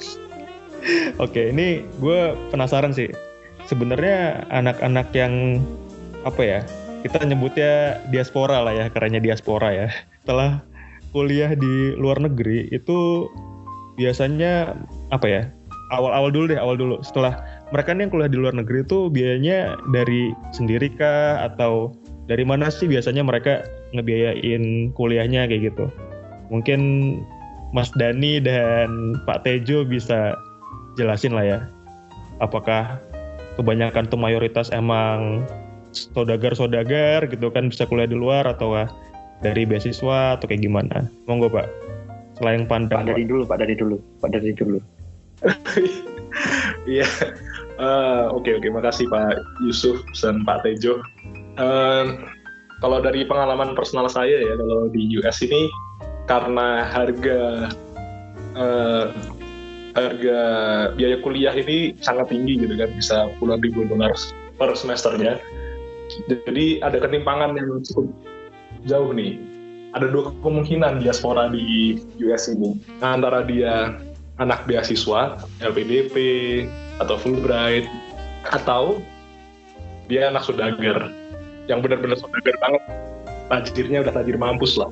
[1.23, 3.07] Oke, ini gue penasaran sih.
[3.63, 5.63] Sebenarnya anak-anak yang
[6.27, 6.59] apa ya?
[7.05, 9.87] Kita nyebutnya diaspora lah ya, kerennya diaspora ya.
[10.25, 10.65] Setelah
[11.13, 13.29] kuliah di luar negeri itu
[13.93, 14.73] biasanya
[15.13, 15.41] apa ya?
[15.93, 16.97] Awal-awal dulu deh, awal dulu.
[17.05, 21.93] Setelah mereka nih yang kuliah di luar negeri itu biayanya dari sendiri kah atau
[22.25, 23.61] dari mana sih biasanya mereka
[23.93, 25.85] ngebiayain kuliahnya kayak gitu?
[26.49, 26.81] Mungkin
[27.69, 30.33] Mas Dani dan Pak Tejo bisa
[30.97, 31.59] jelasin lah ya.
[32.41, 32.97] Apakah
[33.61, 35.45] kebanyakan tuh mayoritas emang
[35.95, 38.75] saudagar-saudagar gitu kan bisa kuliah di luar atau
[39.39, 41.07] dari beasiswa atau kayak gimana?
[41.25, 41.67] Monggo Pak.
[42.35, 43.07] Selain pandang.
[43.07, 44.79] Pak dari dulu, Pak dari dulu, Pak dari dulu.
[46.85, 47.07] Iya.
[47.81, 48.69] uh, oke okay, oke, okay.
[48.69, 51.01] makasih Pak Yusuf dan Pak Tejo.
[51.57, 52.29] Uh,
[52.83, 55.71] kalau dari pengalaman personal saya ya, kalau di US ini
[56.29, 57.71] karena harga
[58.53, 59.09] uh,
[59.95, 60.39] harga
[60.93, 64.13] biaya kuliah ini sangat tinggi gitu kan, bisa puluhan ribu dolar
[64.59, 65.41] per semesternya.
[66.27, 68.11] Jadi ada ketimpangan yang cukup
[68.87, 69.39] jauh nih.
[69.95, 72.75] Ada dua kemungkinan diaspora di US ini.
[72.99, 73.95] Antara dia
[74.39, 76.15] anak beasiswa, LPDP,
[76.99, 77.87] atau Fulbright,
[78.51, 78.99] atau
[80.11, 81.09] dia anak saudagar
[81.65, 82.83] yang benar-benar saudagar banget
[83.49, 84.89] tajirnya udah tajir mampus lah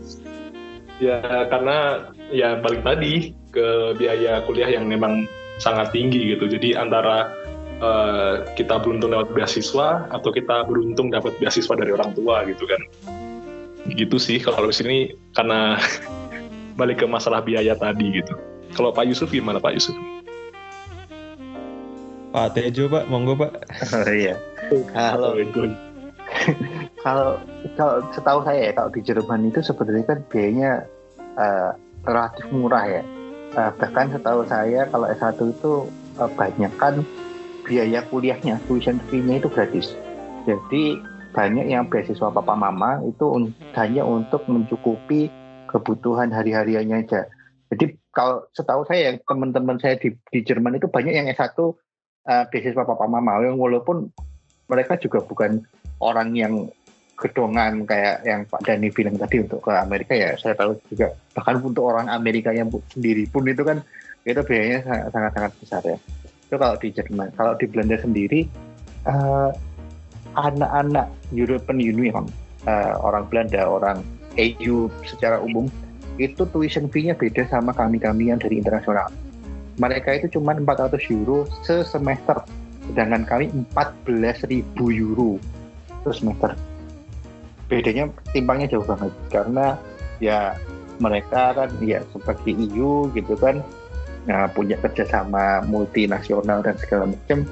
[0.98, 5.30] ya karena ya balik tadi ke biaya kuliah yang memang
[5.62, 7.30] sangat tinggi gitu jadi antara
[7.84, 12.82] uh, kita beruntung dapat beasiswa atau kita beruntung dapat beasiswa dari orang tua gitu kan
[13.92, 14.98] gitu sih kalau di sini
[15.36, 15.76] karena
[16.80, 18.34] balik ke masalah biaya tadi gitu
[18.74, 19.94] kalau Pak Yusuf gimana Pak Yusuf?
[22.34, 23.52] Pak Tejo Pak, monggo Pak.
[23.94, 24.36] Oh iya.
[24.90, 25.38] Kalau
[27.06, 27.30] kalau
[27.78, 30.72] kalau setahu saya ya kalau di Jerman itu sebenarnya kan biayanya
[31.38, 31.78] uh,
[32.10, 33.04] relatif murah ya.
[33.54, 35.86] Uh, bahkan setahu saya kalau S1 itu
[36.18, 37.06] uh, banyak kan
[37.64, 39.96] biaya kuliahnya, tuition fee-nya itu gratis.
[40.44, 41.00] Jadi
[41.34, 45.32] banyak yang beasiswa papa mama itu un hanya untuk mencukupi
[45.66, 47.26] kebutuhan hari-hariannya aja.
[47.74, 51.74] Jadi kalau setahu saya yang teman-teman saya di, di Jerman itu banyak yang S1 uh,
[52.54, 54.14] beasiswa papa mama yang walaupun
[54.70, 55.66] mereka juga bukan
[55.98, 56.70] orang yang
[57.18, 61.62] gedongan kayak yang Pak Dani bilang tadi untuk ke Amerika ya saya tahu juga bahkan
[61.62, 63.86] untuk orang Amerika yang sendiri pun itu kan
[64.26, 65.98] itu biayanya sangat sangat, besar ya
[66.54, 68.46] itu kalau di Jerman kalau di Belanda sendiri
[69.10, 69.50] eh,
[70.38, 72.26] anak-anak European Union
[72.66, 74.02] uh, orang Belanda orang
[74.38, 75.70] EU secara umum
[76.22, 79.10] itu tuition fee-nya beda sama kami-kami yang dari internasional.
[79.82, 82.46] Mereka itu cuma 400 euro sesemester
[82.90, 85.40] sedangkan kami 14.000 euro
[86.14, 86.54] semester
[87.72, 89.80] bedanya timpangnya jauh banget karena
[90.20, 90.54] ya
[91.00, 93.64] mereka kan ya seperti EU gitu kan
[94.28, 97.44] nah, punya kerjasama multinasional dan segala macam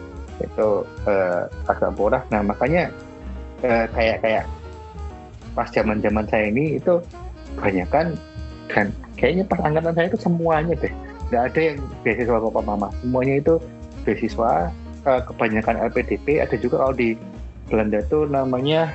[0.42, 0.70] itu
[1.06, 2.24] eh, agak murah.
[2.34, 2.90] Nah makanya
[3.62, 4.46] eh, kayak kayak
[5.52, 6.98] pas zaman zaman saya ini itu
[7.60, 8.16] banyak kan
[8.72, 10.94] dan kayaknya pas angkatan saya itu semuanya deh.
[11.30, 12.88] Nggak ada yang beasiswa bapak mama.
[13.04, 13.54] Semuanya itu
[14.08, 14.72] beasiswa
[15.06, 17.14] eh, kebanyakan LPDP ada juga kalau di
[17.70, 18.92] Belanda itu namanya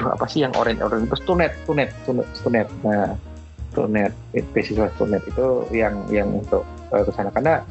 [0.00, 2.66] apa sih yang orange orange itu stunet stunet stunet, stunet.
[2.80, 3.12] nah
[3.70, 4.12] stunet
[4.54, 7.30] beasiswa stunet itu yang yang untuk uh, ke sana.
[7.30, 7.62] Karena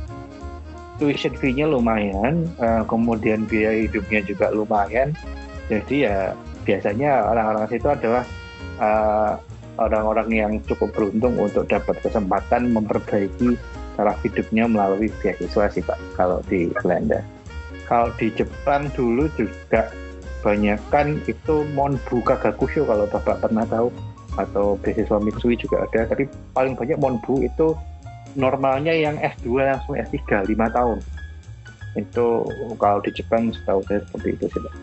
[1.00, 5.16] tuition fee-nya lumayan uh, kemudian biaya hidupnya juga lumayan.
[5.70, 6.34] Jadi ya
[6.66, 8.24] biasanya orang-orang situ adalah
[8.82, 9.34] uh,
[9.80, 13.56] orang-orang yang cukup beruntung untuk dapat kesempatan memperbaiki
[13.96, 17.24] cara hidupnya melalui beasiswa sih pak kalau di Belanda.
[17.88, 19.90] Kalau di Jepang dulu juga
[20.40, 20.80] banyak.
[20.88, 23.92] Kan itu Monbu Kagakusho kalau bapak pernah tahu
[24.38, 27.74] atau beasiswa Mitsui juga ada tapi paling banyak Monbu itu
[28.38, 31.00] normalnya yang S2 langsung S3 5 tahun
[31.98, 32.46] itu
[32.78, 34.74] kalau di Jepang setahu saya seperti itu sih Pak.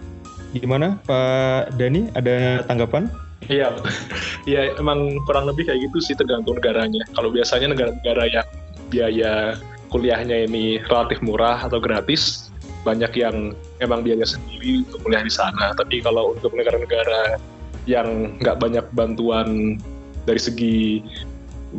[0.57, 3.07] Gimana Pak Dani ada tanggapan?
[3.47, 3.71] Iya,
[4.51, 7.05] iya emang kurang lebih kayak gitu sih tergantung negaranya.
[7.15, 8.49] Kalau biasanya negara-negara yang
[8.91, 9.55] biaya
[9.93, 12.51] kuliahnya ini relatif murah atau gratis,
[12.83, 15.77] banyak yang emang biaya sendiri untuk kuliah di sana.
[15.79, 17.39] Tapi kalau untuk negara-negara
[17.87, 19.79] yang nggak banyak bantuan
[20.27, 20.77] dari segi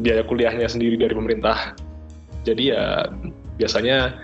[0.04, 1.76] biaya kuliahnya sendiri dari pemerintah,
[2.48, 2.86] jadi ya
[3.60, 4.16] biasanya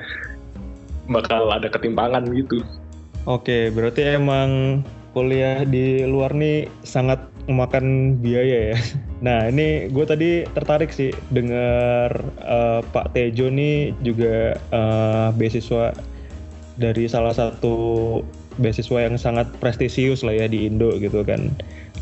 [1.11, 2.63] bakal ada ketimpangan gitu.
[3.23, 4.83] Oke, berarti emang
[5.15, 8.77] kuliah di luar nih sangat memakan biaya ya.
[9.23, 12.11] Nah ini gue tadi tertarik sih dengar
[12.43, 15.95] uh, Pak Tejo nih juga uh, beasiswa
[16.75, 18.19] dari salah satu
[18.59, 21.53] beasiswa yang sangat prestisius lah ya di Indo gitu kan.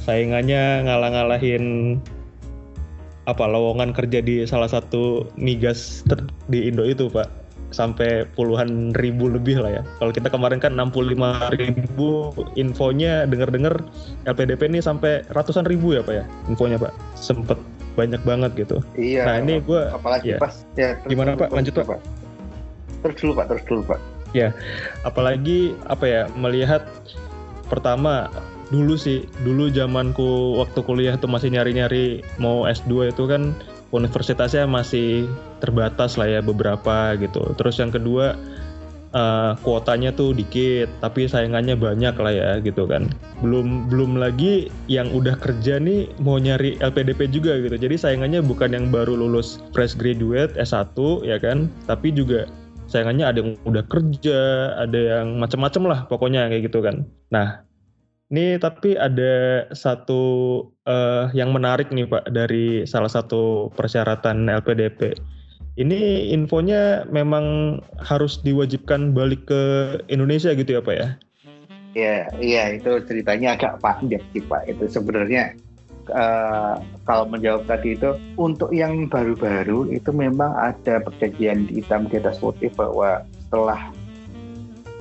[0.02, 1.97] saingannya ngalah-ngalahin
[3.30, 7.30] apa lowongan kerja di salah satu migas ter- di Indo itu pak
[7.70, 9.84] sampai puluhan ribu lebih lah ya.
[10.02, 13.80] Kalau kita kemarin kan 65 ribu infonya dengar-dengar
[14.28, 16.91] LPDP ini sampai ratusan ribu ya pak ya infonya pak.
[17.16, 17.62] Sempet
[17.95, 18.78] banyak banget gitu.
[18.95, 19.28] Iya.
[19.28, 20.39] Nah ini gue apalagi ya.
[20.39, 21.52] pas ya Gimana, Pak?
[21.52, 21.99] Lanjut, Pak.
[23.02, 23.99] Terus dulu Pak, terus dulu Pak.
[25.03, 26.88] Apalagi apa ya melihat
[27.67, 28.32] pertama
[28.71, 33.51] dulu sih dulu zamanku waktu kuliah tuh masih nyari-nyari mau S2 itu kan
[33.91, 35.27] universitasnya masih
[35.59, 37.51] terbatas lah ya beberapa gitu.
[37.59, 38.39] Terus yang kedua
[39.11, 43.11] eh, kuotanya tuh dikit tapi saingannya banyak lah ya gitu kan.
[43.43, 47.75] Belum belum lagi yang udah kerja nih mau nyari LPDP juga gitu.
[47.75, 50.95] Jadi saingannya bukan yang baru lulus fresh graduate S1
[51.27, 52.47] ya kan tapi juga
[52.92, 54.39] sayangannya ada yang udah kerja,
[54.76, 57.08] ada yang macam-macam lah pokoknya kayak gitu kan.
[57.32, 57.64] Nah,
[58.28, 65.16] ini tapi ada satu eh, yang menarik nih Pak dari salah satu persyaratan LPDP.
[65.80, 69.62] Ini infonya memang harus diwajibkan balik ke
[70.12, 71.10] Indonesia gitu ya Pak ya?
[71.92, 74.68] Iya, iya itu ceritanya agak panjang sih Pak.
[74.68, 75.56] Itu sebenarnya
[76.10, 76.76] eh,
[77.06, 82.41] kalau menjawab tadi itu untuk yang baru-baru itu memang ada perjanjian di hitam di atas
[82.41, 83.91] putih bahwa setelah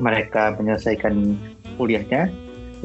[0.01, 1.37] mereka menyelesaikan
[1.81, 2.29] kuliahnya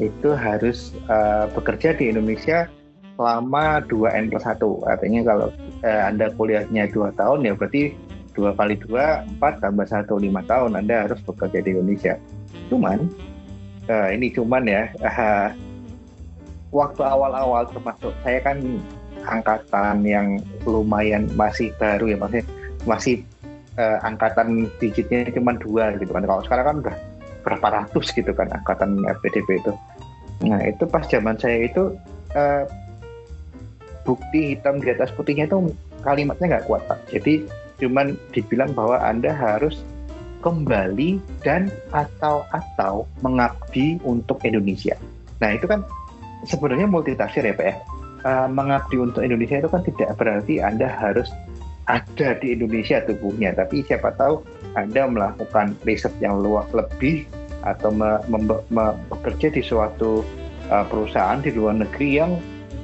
[0.00, 2.68] itu harus eh, bekerja di Indonesia
[3.16, 4.60] selama 2N plus 1.
[4.84, 5.48] Artinya kalau
[5.82, 7.96] eh, Anda kuliahnya 2 tahun ya berarti
[8.36, 12.14] 2 kali 2, 4 tambah 1, 5 tahun Anda harus bekerja di Indonesia.
[12.68, 13.08] Cuman,
[13.88, 15.48] eh, ini cuman ya, eh,
[16.76, 18.60] waktu awal-awal termasuk saya kan
[19.26, 20.28] angkatan yang
[20.68, 22.42] lumayan masih baru ya, masih
[22.84, 23.16] masih
[23.80, 26.24] eh, angkatan digitnya cuma dua gitu kan.
[26.28, 26.96] Kalau sekarang kan udah
[27.42, 29.72] berapa ratus gitu kan angkatan FPDP itu.
[30.44, 31.96] Nah itu pas zaman saya itu
[32.36, 32.64] eh,
[34.06, 35.72] bukti hitam di atas putihnya itu
[36.04, 37.00] kalimatnya nggak kuat pak.
[37.10, 37.48] Jadi
[37.82, 39.82] cuman dibilang bahwa anda harus
[40.40, 44.94] kembali dan atau atau mengabdi untuk Indonesia.
[45.42, 45.82] Nah itu kan
[46.46, 47.82] sebenarnya multitafsir ya pak.
[48.26, 51.30] Eh, mengabdi untuk Indonesia itu kan tidak berarti anda harus
[51.86, 54.42] ada di Indonesia tubuhnya, tapi siapa tahu
[54.74, 57.22] anda melakukan riset yang luas lebih
[57.62, 57.94] atau
[59.10, 60.26] bekerja di suatu
[60.70, 62.38] uh, perusahaan di luar negeri yang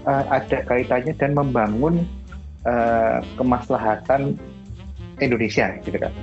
[0.06, 2.06] uh, ada kaitannya dan membangun
[2.66, 4.38] uh, kemaslahatan
[5.18, 6.14] Indonesia gitu kan.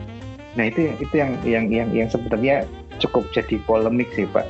[0.55, 2.63] Nah itu itu yang yang yang yang sebenarnya
[3.03, 4.47] cukup jadi polemik sih Pak.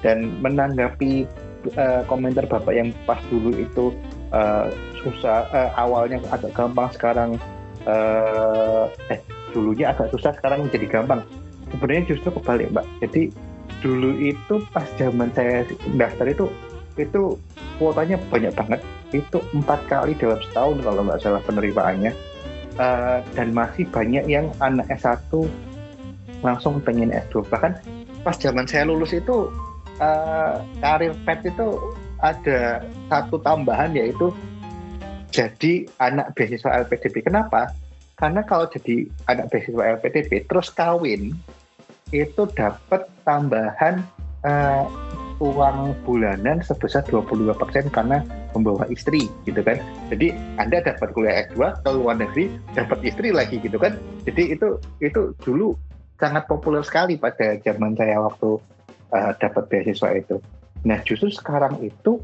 [0.00, 1.28] Dan menanggapi
[1.74, 3.92] uh, komentar Bapak yang pas dulu itu
[4.32, 4.72] uh,
[5.04, 7.30] susah uh, awalnya agak gampang sekarang
[7.84, 9.20] uh, eh
[9.52, 11.20] dulunya agak susah sekarang menjadi gampang.
[11.68, 12.86] Sebenarnya justru kebalik mbak.
[13.04, 13.32] Jadi
[13.84, 16.46] dulu itu pas zaman saya daftar itu
[16.96, 17.36] itu
[17.76, 18.80] kuotanya banyak banget.
[19.12, 22.12] Itu empat kali dalam setahun kalau nggak salah penerimaannya.
[22.78, 25.34] Eh, dan masih banyak yang anak S1
[26.46, 27.74] langsung pengen S2 bahkan
[28.22, 29.50] pas zaman saya lulus itu
[30.00, 34.34] eh, karir pet itu ada satu tambahan yaitu
[35.30, 37.70] jadi anak beasiswa LPDP kenapa
[38.18, 41.36] karena kalau jadi anak beasiswa LPDP terus kawin
[42.10, 44.02] itu dapat tambahan
[44.42, 44.84] eh,
[45.38, 47.54] uang bulanan sebesar 22%
[47.94, 48.22] karena
[48.54, 49.78] membawa istri gitu kan.
[50.10, 53.94] Jadi Anda dapat kuliah S2 ke luar negeri, dapat istri lagi gitu kan.
[54.26, 55.78] Jadi itu itu dulu
[56.18, 58.58] sangat populer sekali pada zaman saya waktu
[59.12, 60.36] eh, dapat beasiswa itu.
[60.86, 62.22] Nah, justru sekarang itu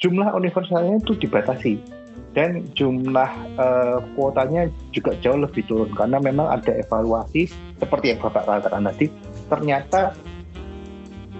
[0.00, 1.80] jumlah universitasnya itu dibatasi.
[2.36, 5.90] Dan jumlah eh, kuotanya juga jauh lebih turun.
[5.96, 7.48] Karena memang ada evaluasi
[7.80, 9.06] seperti yang Bapak katakan tadi
[9.46, 10.12] ternyata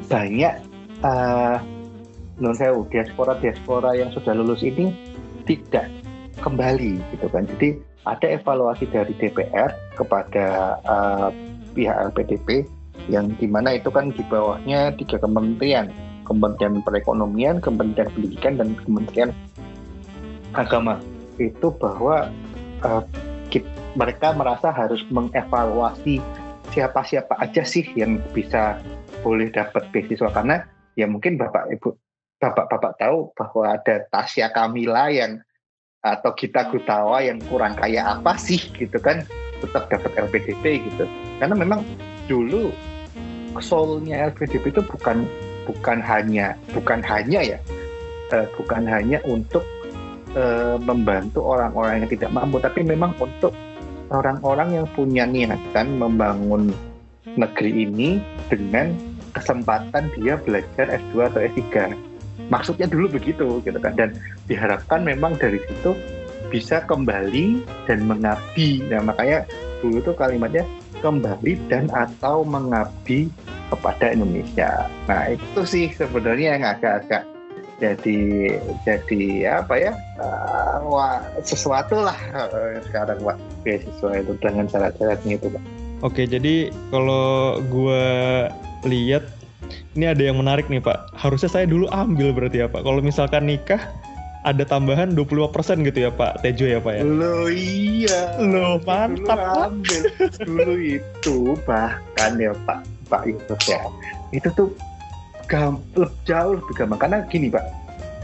[0.06, 0.54] banyak
[1.02, 1.58] uh,
[2.38, 4.94] non sewu diaspora diaspora yang sudah lulus ini
[5.44, 5.90] tidak
[6.40, 7.44] kembali gitu kan.
[7.56, 11.28] Jadi ada evaluasi dari DPR kepada uh,
[11.74, 12.68] pihak LPDP
[13.06, 15.90] yang di mana itu kan di bawahnya tiga kementerian.
[16.26, 19.30] Kementerian Perekonomian, Kementerian Pendidikan dan Kementerian
[20.58, 20.98] Agama.
[21.38, 22.34] Itu bahwa
[22.82, 23.02] uh,
[23.46, 26.18] kit- mereka merasa harus mengevaluasi
[26.74, 28.82] siapa-siapa aja sih yang bisa
[29.22, 30.34] boleh dapat beasiswa.
[30.34, 30.66] Karena
[30.98, 31.94] ya mungkin bapak ibu
[32.42, 35.40] bapak-bapak tahu bahwa ada Tasya Kamila yang
[36.04, 39.24] atau Gita Gutawa yang kurang kaya apa sih gitu kan
[39.62, 41.04] tetap dapat LPDP gitu.
[41.40, 41.80] Karena memang
[42.28, 42.70] dulu
[43.60, 45.26] soulnya LPDP itu bukan
[45.66, 47.58] bukan hanya bukan hanya ya
[48.32, 49.62] eh, bukan hanya untuk
[50.34, 53.52] eh, membantu orang-orang yang tidak mampu tapi memang untuk
[54.14, 56.70] orang-orang yang punya niatan membangun
[57.36, 58.94] negeri ini dengan
[59.34, 61.92] kesempatan dia belajar S2 atau S3
[62.48, 63.94] maksudnya dulu begitu gitu kan.
[63.94, 64.14] Dan
[64.46, 65.96] diharapkan memang dari situ
[66.48, 68.86] bisa kembali dan mengabdi.
[68.86, 69.44] Nah makanya
[69.82, 70.62] dulu tuh kalimatnya
[71.02, 73.28] kembali dan atau mengabdi
[73.70, 77.24] kepada Indonesia nah itu sih sebenarnya yang agak-agak
[77.76, 78.20] jadi
[78.88, 79.22] jadi
[79.60, 85.64] apa ya uh, wah, sesuatu lah uh, sekarang pak beasiswa itu dengan syarat-syaratnya itu pak.
[86.04, 88.04] Oke jadi kalau gue
[88.88, 89.24] lihat
[89.96, 91.16] ini ada yang menarik nih Pak.
[91.16, 92.84] Harusnya saya dulu ambil berarti ya Pak.
[92.84, 93.80] Kalau misalkan nikah
[94.44, 97.02] ada tambahan 25% gitu ya Pak Tejo ya Pak ya?
[97.02, 98.36] Lo iya.
[98.38, 100.02] Lo mantap dulu ambil.
[100.44, 103.80] dulu itu bahkan ya Pak Pak Yusuf ya.
[104.34, 104.68] Itu tuh
[105.46, 105.82] gam,
[106.26, 107.64] jauh lebih gampang karena gini Pak.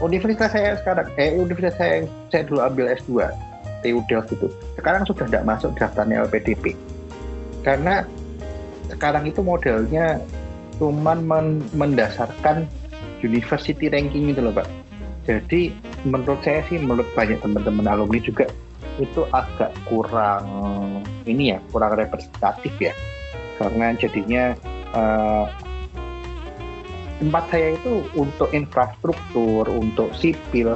[0.03, 3.31] Universitas saya sekarang, eh universitas saya saya dulu ambil S2
[3.83, 4.47] TU Delft itu.
[4.75, 6.75] Sekarang sudah tidak masuk daftarnya LPDP.
[7.63, 8.03] Karena
[8.91, 10.19] sekarang itu modelnya
[10.81, 12.67] cuman men mendasarkan
[13.23, 14.67] university ranking itu loh Pak.
[15.23, 15.71] Jadi
[16.03, 18.51] menurut saya sih, menurut banyak teman-teman alumni juga
[18.99, 20.45] itu agak kurang
[21.23, 22.91] ini ya, kurang representatif ya.
[23.61, 24.57] Karena jadinya
[24.97, 25.45] uh,
[27.21, 30.75] tempat saya itu untuk infrastruktur, untuk sipil,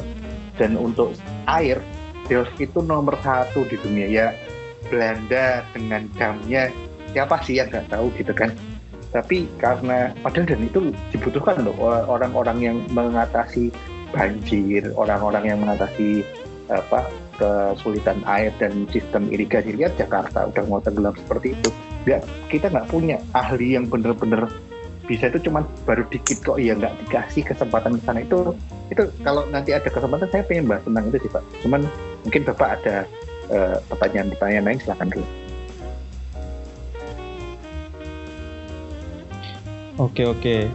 [0.58, 1.14] dan untuk
[1.50, 1.82] air,
[2.28, 4.08] Delft itu nomor satu di dunia.
[4.08, 4.28] Ya.
[4.88, 6.72] Belanda dengan jamnya
[7.12, 8.56] siapa sih yang nggak tahu gitu kan?
[9.12, 11.76] Tapi karena padahal dan itu dibutuhkan loh
[12.08, 13.68] orang-orang yang mengatasi
[14.16, 16.24] banjir, orang-orang yang mengatasi
[16.72, 17.04] apa
[17.36, 19.76] kesulitan air dan sistem irigasi.
[19.76, 21.70] Lihat Jakarta udah mau tenggelam seperti itu
[22.08, 24.48] ya kita nggak punya ahli yang benar-benar
[25.08, 28.56] bisa itu cuman baru dikit kok ya nggak dikasih kesempatan ke sana itu
[28.92, 31.82] itu kalau nanti ada kesempatan saya pengen bahas tentang itu sih pak cuman
[32.24, 32.96] mungkin bapak ada
[33.52, 35.28] uh, pertanyaan-pertanyaan lain silahkan dulu
[39.98, 40.70] Oke oke.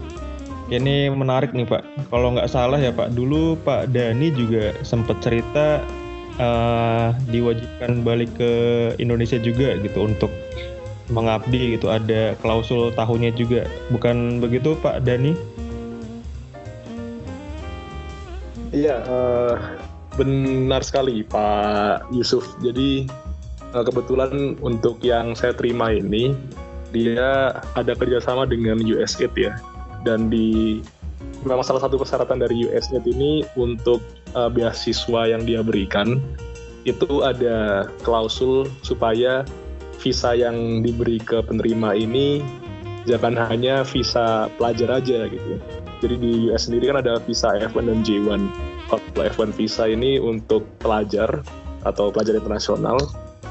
[0.66, 2.10] Ini menarik nih Pak.
[2.10, 5.78] Kalau nggak salah ya Pak, dulu Pak Dani juga sempat cerita
[6.42, 8.50] uh, diwajibkan balik ke
[8.98, 10.30] Indonesia juga gitu untuk
[11.11, 11.90] mengabdi gitu.
[11.90, 13.66] Ada klausul tahunnya juga.
[13.90, 15.34] Bukan begitu Pak Dani?
[18.72, 19.55] Iya, uh,
[20.16, 22.44] benar sekali Pak Yusuf.
[22.62, 23.09] Jadi
[23.74, 26.36] uh, kebetulan untuk yang saya terima ini
[26.92, 29.57] dia ada kerjasama dengan USAID ya
[30.05, 30.80] dan di
[31.42, 34.05] memang salah satu persyaratan dari USAID ini untuk
[34.36, 36.20] uh, beasiswa yang dia berikan
[36.84, 39.46] itu ada klausul supaya
[40.03, 42.42] visa yang diberi ke penerima ini
[43.07, 45.59] jangan hanya visa pelajar aja gitu.
[46.03, 48.42] Jadi di US sendiri kan ada visa F1 dan J1.
[48.90, 51.46] Kalau F1 visa ini untuk pelajar
[51.86, 52.98] atau pelajar internasional,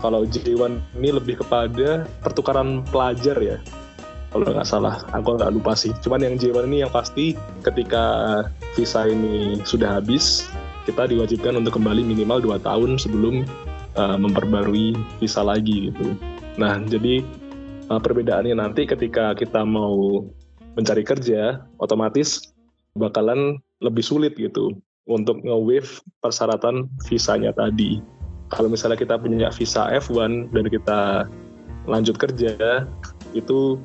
[0.04, 3.58] kalau J1 ini lebih kepada pertukaran pelajar ya.
[4.32, 5.92] Kalau nggak salah, aku nggak lupa sih.
[6.04, 8.04] Cuman yang J1 ini yang pasti ketika
[8.80, 10.48] visa ini sudah habis,
[10.88, 13.44] kita diwajibkan untuk kembali minimal 2 tahun sebelum
[14.00, 16.16] uh, memperbarui visa lagi gitu.
[16.62, 17.26] Nah, jadi
[17.90, 20.30] uh, perbedaannya nanti ketika kita mau
[20.78, 22.54] mencari kerja, otomatis
[22.94, 24.78] bakalan lebih sulit gitu
[25.10, 25.90] untuk nge-waive
[26.22, 27.98] persyaratan visanya tadi
[28.52, 31.26] kalau misalnya kita punya visa F1 dan kita
[31.88, 32.86] lanjut kerja
[33.32, 33.80] itu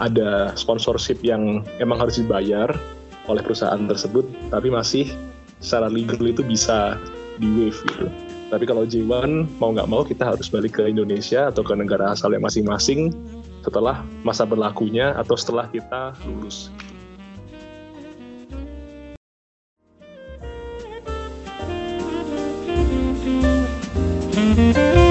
[0.00, 2.72] ada sponsorship yang emang harus dibayar
[3.28, 5.12] oleh perusahaan tersebut tapi masih
[5.60, 6.96] secara legal itu bisa
[7.36, 8.08] di waive gitu.
[8.46, 12.30] Tapi kalau J1 mau nggak mau kita harus balik ke Indonesia atau ke negara asal
[12.30, 13.10] yang masing-masing
[13.66, 16.70] setelah masa berlakunya atau setelah kita lulus.
[24.56, 25.05] You.